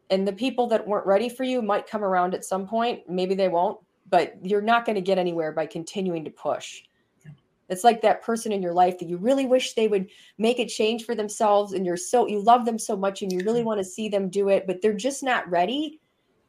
And 0.09 0.27
the 0.27 0.33
people 0.33 0.67
that 0.67 0.85
weren't 0.85 1.05
ready 1.05 1.29
for 1.29 1.43
you 1.43 1.61
might 1.61 1.87
come 1.87 2.03
around 2.03 2.33
at 2.33 2.43
some 2.45 2.67
point. 2.67 3.09
Maybe 3.09 3.35
they 3.35 3.47
won't, 3.47 3.79
but 4.09 4.35
you're 4.41 4.61
not 4.61 4.85
going 4.85 4.95
to 4.95 5.01
get 5.01 5.17
anywhere 5.17 5.51
by 5.51 5.65
continuing 5.65 6.25
to 6.25 6.31
push. 6.31 6.83
It's 7.69 7.83
like 7.83 8.01
that 8.01 8.21
person 8.21 8.51
in 8.51 8.61
your 8.61 8.73
life 8.73 8.99
that 8.99 9.09
you 9.09 9.17
really 9.17 9.45
wish 9.45 9.73
they 9.73 9.87
would 9.87 10.09
make 10.37 10.59
a 10.59 10.65
change 10.65 11.05
for 11.05 11.15
themselves 11.15 11.73
and 11.73 11.85
you're 11.85 11.97
so 11.97 12.27
you 12.27 12.41
love 12.41 12.65
them 12.65 12.77
so 12.77 12.95
much 12.95 13.21
and 13.21 13.31
you 13.31 13.39
really 13.39 13.63
want 13.63 13.79
to 13.79 13.85
see 13.85 14.09
them 14.09 14.29
do 14.29 14.49
it, 14.49 14.67
but 14.67 14.81
they're 14.81 14.93
just 14.93 15.23
not 15.23 15.49
ready. 15.49 15.99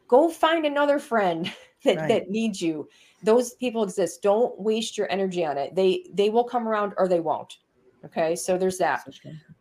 Go 0.08 0.28
find 0.28 0.66
another 0.66 0.98
friend 0.98 1.52
that, 1.84 1.96
right. 1.96 2.08
that 2.08 2.30
needs 2.30 2.60
you. 2.60 2.88
Those 3.22 3.54
people 3.54 3.82
exist. 3.82 4.22
Don't 4.22 4.58
waste 4.60 4.98
your 4.98 5.10
energy 5.10 5.44
on 5.44 5.56
it. 5.56 5.74
They 5.74 6.06
they 6.12 6.30
will 6.30 6.44
come 6.44 6.68
around 6.68 6.94
or 6.98 7.08
they 7.08 7.20
won't. 7.20 7.58
Okay? 8.04 8.36
So 8.36 8.58
there's 8.58 8.78
that. 8.78 9.06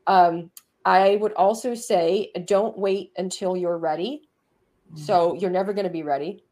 Um 0.08 0.52
i 0.86 1.16
would 1.16 1.32
also 1.34 1.74
say 1.74 2.30
don't 2.44 2.78
wait 2.78 3.14
until 3.18 3.56
you're 3.56 3.78
ready. 3.78 4.28
Mm. 4.94 5.00
so 5.00 5.34
you're 5.36 5.50
never 5.50 5.74
going 5.74 5.86
to 5.86 5.90
be 5.92 6.04
ready 6.04 6.44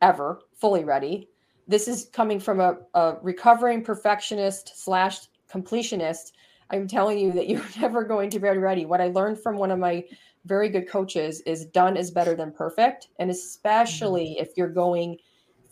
ever 0.00 0.40
fully 0.54 0.84
ready 0.84 1.28
this 1.68 1.88
is 1.88 2.08
coming 2.12 2.38
from 2.38 2.60
a, 2.60 2.76
a 2.94 3.16
recovering 3.22 3.82
perfectionist 3.82 4.82
slash 4.82 5.20
completionist 5.52 6.32
i'm 6.70 6.86
telling 6.88 7.18
you 7.18 7.32
that 7.32 7.48
you're 7.48 7.62
never 7.80 8.04
going 8.04 8.30
to 8.30 8.38
be 8.38 8.48
ready 8.48 8.84
what 8.84 9.00
i 9.00 9.08
learned 9.08 9.38
from 9.38 9.56
one 9.56 9.70
of 9.70 9.78
my 9.78 10.04
very 10.44 10.68
good 10.68 10.88
coaches 10.88 11.40
is 11.40 11.66
done 11.66 11.96
is 11.96 12.10
better 12.10 12.34
than 12.34 12.52
perfect 12.52 13.08
and 13.18 13.30
especially 13.30 14.36
mm. 14.38 14.42
if 14.42 14.50
you're 14.56 14.68
going 14.68 15.18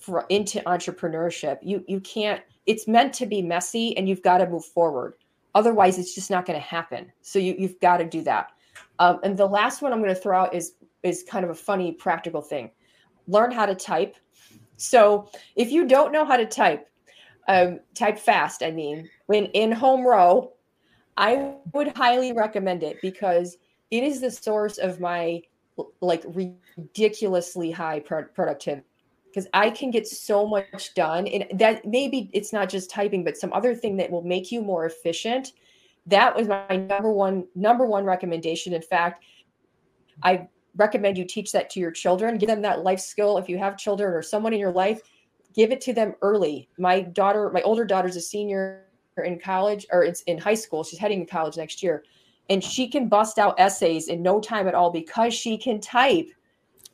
for, 0.04 0.26
into 0.28 0.60
entrepreneurship. 0.60 1.58
You 1.62 1.84
you 1.88 2.00
can't. 2.00 2.42
It's 2.66 2.86
meant 2.86 3.12
to 3.14 3.26
be 3.26 3.42
messy, 3.42 3.96
and 3.96 4.08
you've 4.08 4.22
got 4.22 4.38
to 4.38 4.48
move 4.48 4.64
forward. 4.64 5.14
Otherwise, 5.54 5.98
it's 5.98 6.14
just 6.14 6.30
not 6.30 6.46
going 6.46 6.58
to 6.58 6.64
happen. 6.64 7.10
So 7.22 7.38
you 7.38 7.54
you've 7.58 7.80
got 7.80 7.98
to 7.98 8.04
do 8.04 8.22
that. 8.22 8.52
Um, 8.98 9.20
and 9.22 9.36
the 9.36 9.46
last 9.46 9.82
one 9.82 9.92
I'm 9.92 10.00
going 10.00 10.14
to 10.14 10.20
throw 10.20 10.38
out 10.38 10.54
is 10.54 10.74
is 11.02 11.24
kind 11.28 11.44
of 11.44 11.50
a 11.50 11.54
funny 11.54 11.92
practical 11.92 12.42
thing. 12.42 12.70
Learn 13.26 13.50
how 13.50 13.66
to 13.66 13.74
type. 13.74 14.16
So 14.76 15.28
if 15.56 15.70
you 15.70 15.86
don't 15.86 16.12
know 16.12 16.24
how 16.24 16.36
to 16.36 16.46
type, 16.46 16.88
um, 17.48 17.80
type 17.94 18.18
fast. 18.18 18.62
I 18.62 18.70
mean, 18.70 19.08
when 19.26 19.46
in 19.46 19.70
home 19.70 20.06
row, 20.06 20.52
I 21.16 21.54
would 21.72 21.96
highly 21.96 22.32
recommend 22.32 22.82
it 22.82 23.00
because 23.02 23.58
it 23.90 24.02
is 24.02 24.20
the 24.20 24.30
source 24.30 24.78
of 24.78 25.00
my 25.00 25.42
like 26.00 26.24
ridiculously 26.26 27.70
high 27.70 28.00
pro- 28.00 28.24
productivity 28.24 28.86
because 29.26 29.48
I 29.52 29.70
can 29.70 29.90
get 29.90 30.06
so 30.06 30.46
much 30.46 30.94
done. 30.94 31.26
And 31.26 31.58
that 31.58 31.84
maybe 31.84 32.30
it's 32.32 32.52
not 32.52 32.68
just 32.68 32.90
typing, 32.90 33.24
but 33.24 33.36
some 33.36 33.52
other 33.52 33.74
thing 33.74 33.96
that 33.96 34.10
will 34.10 34.22
make 34.22 34.52
you 34.52 34.62
more 34.62 34.86
efficient. 34.86 35.52
That 36.06 36.36
was 36.36 36.48
my 36.48 36.76
number 36.76 37.10
one 37.10 37.46
number 37.54 37.86
one 37.86 38.04
recommendation. 38.04 38.72
In 38.72 38.82
fact, 38.82 39.24
I 40.22 40.48
recommend 40.76 41.18
you 41.18 41.24
teach 41.24 41.52
that 41.52 41.70
to 41.70 41.80
your 41.80 41.90
children. 41.90 42.38
Give 42.38 42.48
them 42.48 42.62
that 42.62 42.82
life 42.82 43.00
skill 43.00 43.38
if 43.38 43.48
you 43.48 43.58
have 43.58 43.76
children 43.76 44.12
or 44.12 44.22
someone 44.22 44.52
in 44.52 44.60
your 44.60 44.72
life. 44.72 45.00
Give 45.54 45.70
it 45.70 45.80
to 45.82 45.92
them 45.92 46.14
early. 46.22 46.68
My 46.78 47.00
daughter, 47.00 47.50
my 47.50 47.62
older 47.62 47.84
daughter's 47.84 48.16
a 48.16 48.20
senior 48.20 48.84
in 49.24 49.38
college 49.38 49.86
or 49.92 50.02
it's 50.02 50.22
in 50.22 50.38
high 50.38 50.54
school. 50.54 50.82
She's 50.82 50.98
heading 50.98 51.24
to 51.24 51.30
college 51.30 51.56
next 51.56 51.82
year. 51.82 52.04
And 52.50 52.62
she 52.62 52.88
can 52.88 53.08
bust 53.08 53.38
out 53.38 53.58
essays 53.58 54.08
in 54.08 54.22
no 54.22 54.40
time 54.40 54.68
at 54.68 54.74
all 54.74 54.90
because 54.90 55.32
she 55.32 55.56
can 55.56 55.80
type 55.80 56.28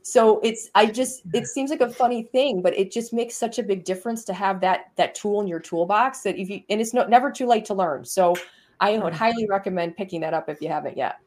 so 0.03 0.41
it's 0.41 0.71
i 0.75 0.87
just 0.87 1.23
it 1.35 1.47
seems 1.47 1.71
like 1.71 1.81
a 1.81 1.91
funny 1.91 2.23
thing 2.23 2.63
but 2.63 2.77
it 2.79 2.91
just 2.91 3.13
makes 3.13 3.37
such 3.37 3.59
a 3.59 3.63
big 3.63 3.85
difference 3.85 4.25
to 4.25 4.33
have 4.33 4.61
that 4.61 4.93
that 4.97 5.15
tool 5.15 5.41
in 5.41 5.47
your 5.47 5.61
toolbox 5.61 6.21
that 6.23 6.37
if 6.37 6.49
you 6.49 6.63
and 6.71 6.81
it's 6.81 6.95
not 6.95 7.11
never 7.11 7.31
too 7.31 7.47
late 7.47 7.65
to 7.65 7.75
learn 7.75 8.05
so 8.05 8.35
i 8.81 8.97
would 8.99 9.13
highly 9.13 9.47
recommend 9.47 9.97
picking 9.97 10.21
that 10.21 10.33
up 10.33 10.49
if 10.49 10.61
you 10.63 10.69
haven't 10.69 10.97
yet 10.97 11.19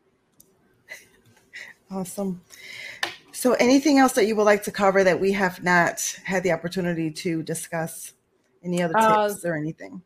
Awesome. 1.93 2.41
So, 3.32 3.53
anything 3.53 3.99
else 3.99 4.13
that 4.13 4.25
you 4.25 4.36
would 4.36 4.43
like 4.43 4.63
to 4.63 4.71
cover 4.71 5.03
that 5.03 5.19
we 5.19 5.32
have 5.34 5.63
not 5.63 6.01
had 6.23 6.43
the 6.43 6.51
opportunity 6.51 7.12
to 7.12 7.43
discuss? 7.43 8.13
Any 8.63 8.82
other 8.82 8.97
uh, 8.97 9.27
tips 9.27 9.43
uh, 9.43 9.49
or 9.49 9.58
anything? 9.58 10.01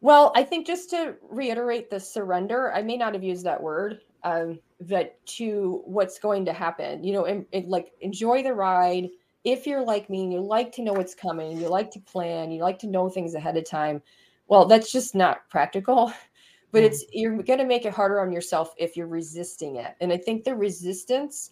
Well, 0.00 0.32
I 0.34 0.42
think 0.42 0.66
just 0.66 0.90
to 0.90 1.14
reiterate 1.28 1.90
the 1.90 2.00
surrender, 2.00 2.72
I 2.72 2.82
may 2.82 2.96
not 2.96 3.12
have 3.14 3.22
used 3.22 3.44
that 3.44 3.62
word, 3.62 4.00
um, 4.24 4.58
that 4.80 5.24
to 5.26 5.82
what's 5.84 6.18
going 6.18 6.44
to 6.46 6.52
happen, 6.52 7.04
you 7.04 7.12
know, 7.12 7.26
and, 7.26 7.46
and 7.52 7.68
like 7.68 7.92
enjoy 8.00 8.42
the 8.42 8.54
ride. 8.54 9.10
If 9.44 9.66
you're 9.66 9.84
like 9.84 10.10
me 10.10 10.24
and 10.24 10.32
you 10.32 10.40
like 10.40 10.72
to 10.72 10.82
know 10.82 10.92
what's 10.94 11.14
coming, 11.14 11.58
you 11.58 11.68
like 11.68 11.90
to 11.92 12.00
plan, 12.00 12.50
you 12.50 12.62
like 12.62 12.78
to 12.80 12.88
know 12.88 13.08
things 13.08 13.34
ahead 13.34 13.56
of 13.56 13.64
time, 13.64 14.02
well, 14.48 14.66
that's 14.66 14.90
just 14.90 15.14
not 15.14 15.48
practical. 15.48 16.12
But 16.72 16.84
it's 16.84 17.04
you're 17.12 17.42
going 17.42 17.58
to 17.58 17.66
make 17.66 17.84
it 17.84 17.92
harder 17.92 18.20
on 18.20 18.32
yourself 18.32 18.74
if 18.78 18.96
you're 18.96 19.06
resisting 19.06 19.76
it. 19.76 19.94
And 20.00 20.12
I 20.12 20.16
think 20.16 20.44
the 20.44 20.56
resistance 20.56 21.50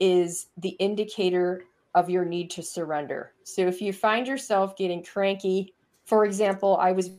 is 0.00 0.46
the 0.56 0.70
indicator 0.70 1.64
of 1.94 2.08
your 2.08 2.24
need 2.24 2.50
to 2.52 2.62
surrender. 2.62 3.34
So 3.44 3.66
if 3.66 3.82
you 3.82 3.92
find 3.92 4.26
yourself 4.26 4.76
getting 4.76 5.04
cranky, 5.04 5.74
for 6.04 6.24
example, 6.24 6.78
I 6.78 6.92
was 6.92 7.10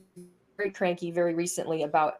very 0.57 0.71
cranky 0.71 1.11
very 1.11 1.35
recently 1.35 1.83
about 1.83 2.15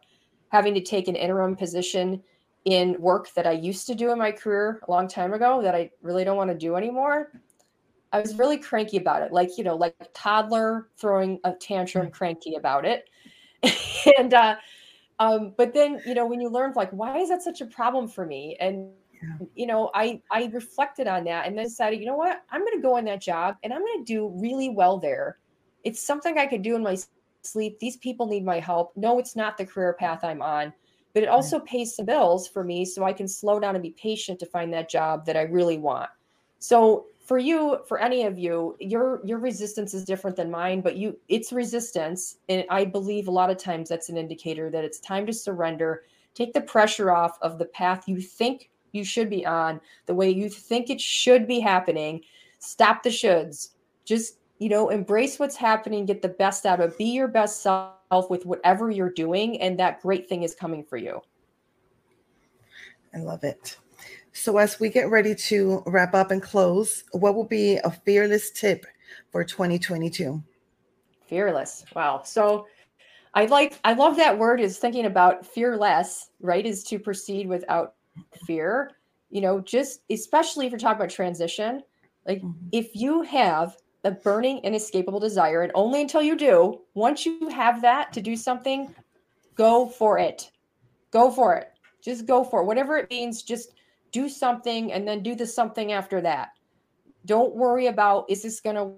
having 0.50 0.72
to 0.74 0.80
take 0.80 1.08
an 1.08 1.16
interim 1.16 1.56
position 1.56 2.22
in 2.64 2.96
work 3.00 3.32
that 3.34 3.46
I 3.46 3.52
used 3.52 3.86
to 3.88 3.94
do 3.94 4.10
in 4.12 4.18
my 4.18 4.32
career 4.32 4.80
a 4.86 4.90
long 4.90 5.08
time 5.08 5.34
ago 5.34 5.60
that 5.62 5.74
I 5.74 5.90
really 6.00 6.24
don't 6.24 6.36
want 6.36 6.50
to 6.50 6.56
do 6.56 6.76
anymore. 6.76 7.32
I 8.12 8.20
was 8.20 8.36
really 8.36 8.58
cranky 8.58 8.96
about 8.96 9.22
it, 9.22 9.32
like, 9.32 9.58
you 9.58 9.64
know, 9.64 9.74
like 9.74 9.96
a 10.00 10.06
toddler 10.14 10.88
throwing 10.96 11.40
a 11.42 11.52
tantrum, 11.52 12.10
cranky 12.10 12.54
about 12.54 12.86
it. 12.86 13.10
and, 14.18 14.32
uh, 14.32 14.56
um, 15.18 15.54
but 15.56 15.72
then, 15.74 16.00
you 16.06 16.14
know, 16.14 16.26
when 16.26 16.40
you 16.40 16.48
learn, 16.48 16.72
like, 16.74 16.90
why 16.90 17.18
is 17.18 17.28
that 17.28 17.42
such 17.42 17.60
a 17.60 17.66
problem 17.66 18.08
for 18.08 18.26
me? 18.26 18.56
And, 18.60 18.90
yeah. 19.12 19.46
you 19.54 19.66
know, 19.66 19.90
I, 19.94 20.20
I 20.30 20.50
reflected 20.52 21.06
on 21.06 21.24
that 21.24 21.46
and 21.46 21.56
then 21.56 21.64
decided, 21.66 22.00
you 22.00 22.06
know 22.06 22.16
what, 22.16 22.42
I'm 22.50 22.60
going 22.62 22.76
to 22.76 22.82
go 22.82 22.96
in 22.96 23.04
that 23.06 23.20
job 23.20 23.56
and 23.62 23.72
I'm 23.72 23.80
going 23.80 24.04
to 24.04 24.12
do 24.12 24.28
really 24.40 24.70
well 24.70 24.98
there. 24.98 25.38
It's 25.84 26.04
something 26.04 26.38
I 26.38 26.46
could 26.46 26.62
do 26.62 26.74
in 26.74 26.82
my 26.82 26.96
sleep. 27.42 27.78
These 27.78 27.98
people 27.98 28.26
need 28.26 28.44
my 28.44 28.58
help. 28.58 28.92
No, 28.96 29.18
it's 29.18 29.36
not 29.36 29.56
the 29.56 29.66
career 29.66 29.92
path 29.92 30.24
I'm 30.24 30.42
on, 30.42 30.72
but 31.12 31.22
it 31.22 31.28
also 31.28 31.60
pays 31.60 31.94
some 31.94 32.06
bills 32.06 32.48
for 32.48 32.64
me 32.64 32.84
so 32.84 33.04
I 33.04 33.12
can 33.12 33.28
slow 33.28 33.60
down 33.60 33.76
and 33.76 33.82
be 33.82 33.90
patient 33.90 34.40
to 34.40 34.46
find 34.46 34.72
that 34.72 34.90
job 34.90 35.26
that 35.26 35.36
I 35.36 35.42
really 35.42 35.78
want. 35.78 36.10
So 36.58 37.06
for 37.24 37.38
you, 37.38 37.78
for 37.88 37.98
any 37.98 38.24
of 38.24 38.38
you, 38.38 38.76
your 38.78 39.20
your 39.24 39.38
resistance 39.38 39.94
is 39.94 40.04
different 40.04 40.36
than 40.36 40.50
mine, 40.50 40.82
but 40.82 40.96
you 40.96 41.18
it's 41.28 41.52
resistance. 41.52 42.36
And 42.48 42.64
I 42.70 42.84
believe 42.84 43.28
a 43.28 43.32
lot 43.32 43.50
of 43.50 43.56
times 43.56 43.88
that's 43.88 44.10
an 44.10 44.18
indicator 44.18 44.70
that 44.70 44.84
it's 44.84 45.00
time 45.00 45.26
to 45.26 45.32
surrender, 45.32 46.04
take 46.34 46.52
the 46.52 46.60
pressure 46.60 47.10
off 47.10 47.38
of 47.40 47.58
the 47.58 47.64
path 47.64 48.06
you 48.06 48.20
think 48.20 48.70
you 48.92 49.04
should 49.04 49.30
be 49.30 49.44
on, 49.44 49.80
the 50.06 50.14
way 50.14 50.30
you 50.30 50.48
think 50.48 50.90
it 50.90 51.00
should 51.00 51.48
be 51.48 51.60
happening. 51.60 52.20
Stop 52.58 53.02
the 53.02 53.10
shoulds. 53.10 53.70
Just 54.04 54.38
you 54.58 54.68
know, 54.68 54.90
embrace 54.90 55.38
what's 55.38 55.56
happening, 55.56 56.06
get 56.06 56.22
the 56.22 56.28
best 56.28 56.64
out 56.64 56.80
of 56.80 56.96
be 56.96 57.06
your 57.06 57.28
best 57.28 57.62
self 57.62 58.30
with 58.30 58.46
whatever 58.46 58.90
you're 58.90 59.10
doing, 59.10 59.60
and 59.60 59.78
that 59.78 60.00
great 60.02 60.28
thing 60.28 60.42
is 60.42 60.54
coming 60.54 60.84
for 60.84 60.96
you. 60.96 61.20
I 63.14 63.18
love 63.18 63.44
it. 63.44 63.78
So, 64.36 64.58
as 64.58 64.80
we 64.80 64.88
get 64.88 65.10
ready 65.10 65.32
to 65.32 65.84
wrap 65.86 66.12
up 66.12 66.32
and 66.32 66.42
close, 66.42 67.04
what 67.12 67.36
will 67.36 67.46
be 67.46 67.76
a 67.76 67.90
fearless 67.90 68.50
tip 68.50 68.84
for 69.30 69.44
2022? 69.44 70.42
Fearless. 71.28 71.84
Wow. 71.94 72.22
So, 72.24 72.66
I 73.34 73.46
like, 73.46 73.78
I 73.84 73.92
love 73.92 74.16
that 74.16 74.36
word 74.36 74.60
is 74.60 74.78
thinking 74.78 75.06
about 75.06 75.46
fearless, 75.46 76.30
right? 76.40 76.66
Is 76.66 76.82
to 76.84 76.98
proceed 76.98 77.46
without 77.46 77.94
fear. 78.44 78.90
You 79.30 79.40
know, 79.40 79.60
just 79.60 80.00
especially 80.10 80.66
if 80.66 80.72
you're 80.72 80.80
talking 80.80 80.96
about 80.96 81.10
transition, 81.10 81.84
like 82.26 82.38
mm-hmm. 82.38 82.68
if 82.72 82.94
you 82.96 83.22
have 83.22 83.76
a 84.02 84.10
burning, 84.10 84.58
inescapable 84.64 85.20
desire, 85.20 85.62
and 85.62 85.70
only 85.76 86.00
until 86.00 86.22
you 86.22 86.36
do, 86.36 86.80
once 86.94 87.24
you 87.24 87.48
have 87.50 87.80
that 87.82 88.12
to 88.12 88.20
do 88.20 88.34
something, 88.34 88.92
go 89.54 89.86
for 89.86 90.18
it. 90.18 90.50
Go 91.12 91.30
for 91.30 91.54
it. 91.54 91.68
Just 92.02 92.26
go 92.26 92.42
for 92.42 92.62
it. 92.62 92.66
Whatever 92.66 92.98
it 92.98 93.08
means, 93.10 93.44
just 93.44 93.74
do 94.14 94.28
something 94.28 94.92
and 94.92 95.06
then 95.06 95.22
do 95.22 95.34
the 95.34 95.44
something 95.44 95.92
after 95.92 96.20
that. 96.20 96.50
Don't 97.26 97.54
worry 97.54 97.88
about 97.88 98.26
is 98.30 98.42
this 98.42 98.60
going 98.60 98.76
to 98.76 98.92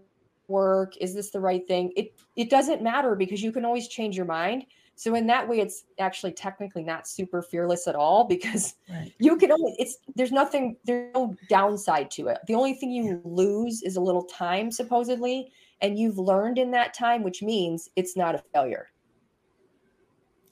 work? 0.47 0.95
Is 0.99 1.15
this 1.15 1.31
the 1.31 1.41
right 1.41 1.67
thing? 1.67 1.93
It 1.97 2.15
it 2.37 2.51
doesn't 2.51 2.83
matter 2.83 3.17
because 3.17 3.43
you 3.43 3.51
can 3.51 3.65
always 3.65 3.89
change 3.89 4.15
your 4.17 4.27
mind. 4.27 4.67
So 4.95 5.15
in 5.15 5.27
that 5.27 5.47
way, 5.49 5.61
it's 5.61 5.85
actually 5.99 6.33
technically 6.33 6.83
not 6.83 7.09
super 7.09 7.43
fearless 7.43 7.89
at 7.89 7.95
all 7.95 8.25
because 8.35 8.75
right. 8.91 9.13
you 9.19 9.37
can 9.39 9.51
only 9.53 9.75
it's 9.79 9.97
there's 10.15 10.33
nothing 10.33 10.77
there's 10.85 11.15
no 11.15 11.35
downside 11.49 12.11
to 12.13 12.29
it. 12.29 12.39
The 12.47 12.55
only 12.55 12.75
thing 12.75 12.91
you 12.91 13.05
yeah. 13.05 13.17
lose 13.25 13.83
is 13.83 13.97
a 13.97 14.01
little 14.01 14.25
time 14.25 14.71
supposedly, 14.71 15.51
and 15.81 15.99
you've 15.99 16.19
learned 16.19 16.59
in 16.59 16.71
that 16.73 16.93
time, 16.93 17.23
which 17.23 17.43
means 17.43 17.89
it's 17.97 18.17
not 18.17 18.35
a 18.35 18.43
failure. 18.53 18.91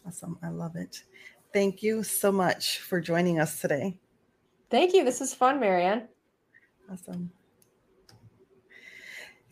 Awesome. 0.06 0.38
I 0.42 0.48
love 0.48 0.76
it. 0.76 1.04
Thank 1.52 1.82
you 1.82 2.02
so 2.02 2.32
much 2.32 2.78
for 2.78 3.00
joining 3.00 3.38
us 3.38 3.60
today. 3.60 3.98
Thank 4.74 4.92
you. 4.92 5.04
This 5.04 5.20
is 5.20 5.32
fun, 5.32 5.60
Maryann. 5.60 6.08
Awesome. 6.90 7.30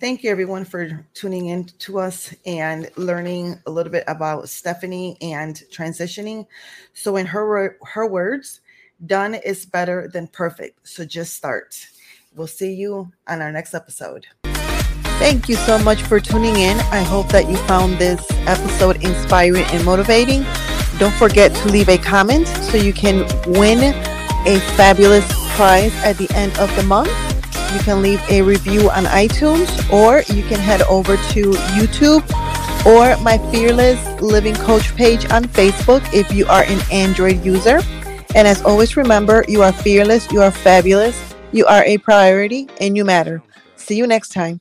Thank 0.01 0.25
you, 0.25 0.33
everyone, 0.33 0.65
for 0.65 1.07
tuning 1.15 1.47
in 1.47 1.67
to 1.79 2.01
us 2.01 2.35
and 2.45 2.91
learning 2.97 3.61
a 3.67 3.71
little 3.71 3.93
bit 3.93 4.03
about 4.09 4.49
Stephanie 4.49 5.17
and 5.23 5.63
transitioning. 5.71 6.45
So, 6.93 7.15
in 7.15 7.27
her 7.27 7.79
her 7.85 8.09
words, 8.09 8.63
done 9.07 9.37
is 9.37 9.65
better 9.65 10.11
than 10.13 10.27
perfect. 10.27 10.89
So 10.89 11.05
just 11.05 11.35
start. 11.35 11.87
We'll 12.35 12.49
see 12.49 12.75
you 12.75 13.13
on 13.29 13.41
our 13.43 13.53
next 13.53 13.75
episode. 13.75 14.27
Thank 15.23 15.49
you 15.49 15.55
so 15.55 15.79
much 15.79 16.03
for 16.03 16.19
tuning 16.19 16.57
in. 16.57 16.81
I 16.91 17.03
hope 17.03 17.29
that 17.29 17.49
you 17.49 17.57
found 17.69 17.99
this 17.99 18.29
episode 18.49 19.05
inspiring 19.05 19.67
and 19.67 19.85
motivating. 19.85 20.45
Don't 20.99 21.15
forget 21.15 21.55
to 21.55 21.69
leave 21.69 21.89
a 21.89 21.97
comment 21.97 22.49
so 22.49 22.77
you 22.77 22.93
can 22.93 23.25
win 23.47 23.95
a 24.47 24.61
fabulous 24.77 25.27
prize 25.55 25.95
at 26.05 26.17
the 26.19 26.31
end 26.35 26.57
of 26.59 26.75
the 26.77 26.83
month 26.85 27.11
you 27.73 27.81
can 27.81 28.03
leave 28.03 28.21
a 28.29 28.43
review 28.43 28.91
on 28.91 29.05
iTunes 29.05 29.69
or 29.91 30.21
you 30.35 30.43
can 30.45 30.59
head 30.59 30.83
over 30.83 31.17
to 31.17 31.53
YouTube 31.73 32.23
or 32.85 33.17
my 33.23 33.39
Fearless 33.51 34.21
Living 34.21 34.55
Coach 34.57 34.95
page 34.95 35.31
on 35.31 35.45
Facebook 35.45 36.03
if 36.13 36.31
you 36.33 36.47
are 36.47 36.65
an 36.65 36.81
Android 36.91 37.45
user. 37.45 37.81
And 38.35 38.47
as 38.47 38.63
always, 38.63 38.97
remember 38.97 39.45
you 39.49 39.63
are 39.63 39.73
fearless, 39.73 40.31
you 40.33 40.43
are 40.43 40.51
fabulous, 40.51 41.35
you 41.53 41.65
are 41.67 41.85
a 41.85 41.99
priority, 41.99 42.69
and 42.81 42.97
you 42.97 43.05
matter. 43.05 43.43
See 43.77 43.97
you 43.97 44.07
next 44.07 44.31
time. 44.31 44.61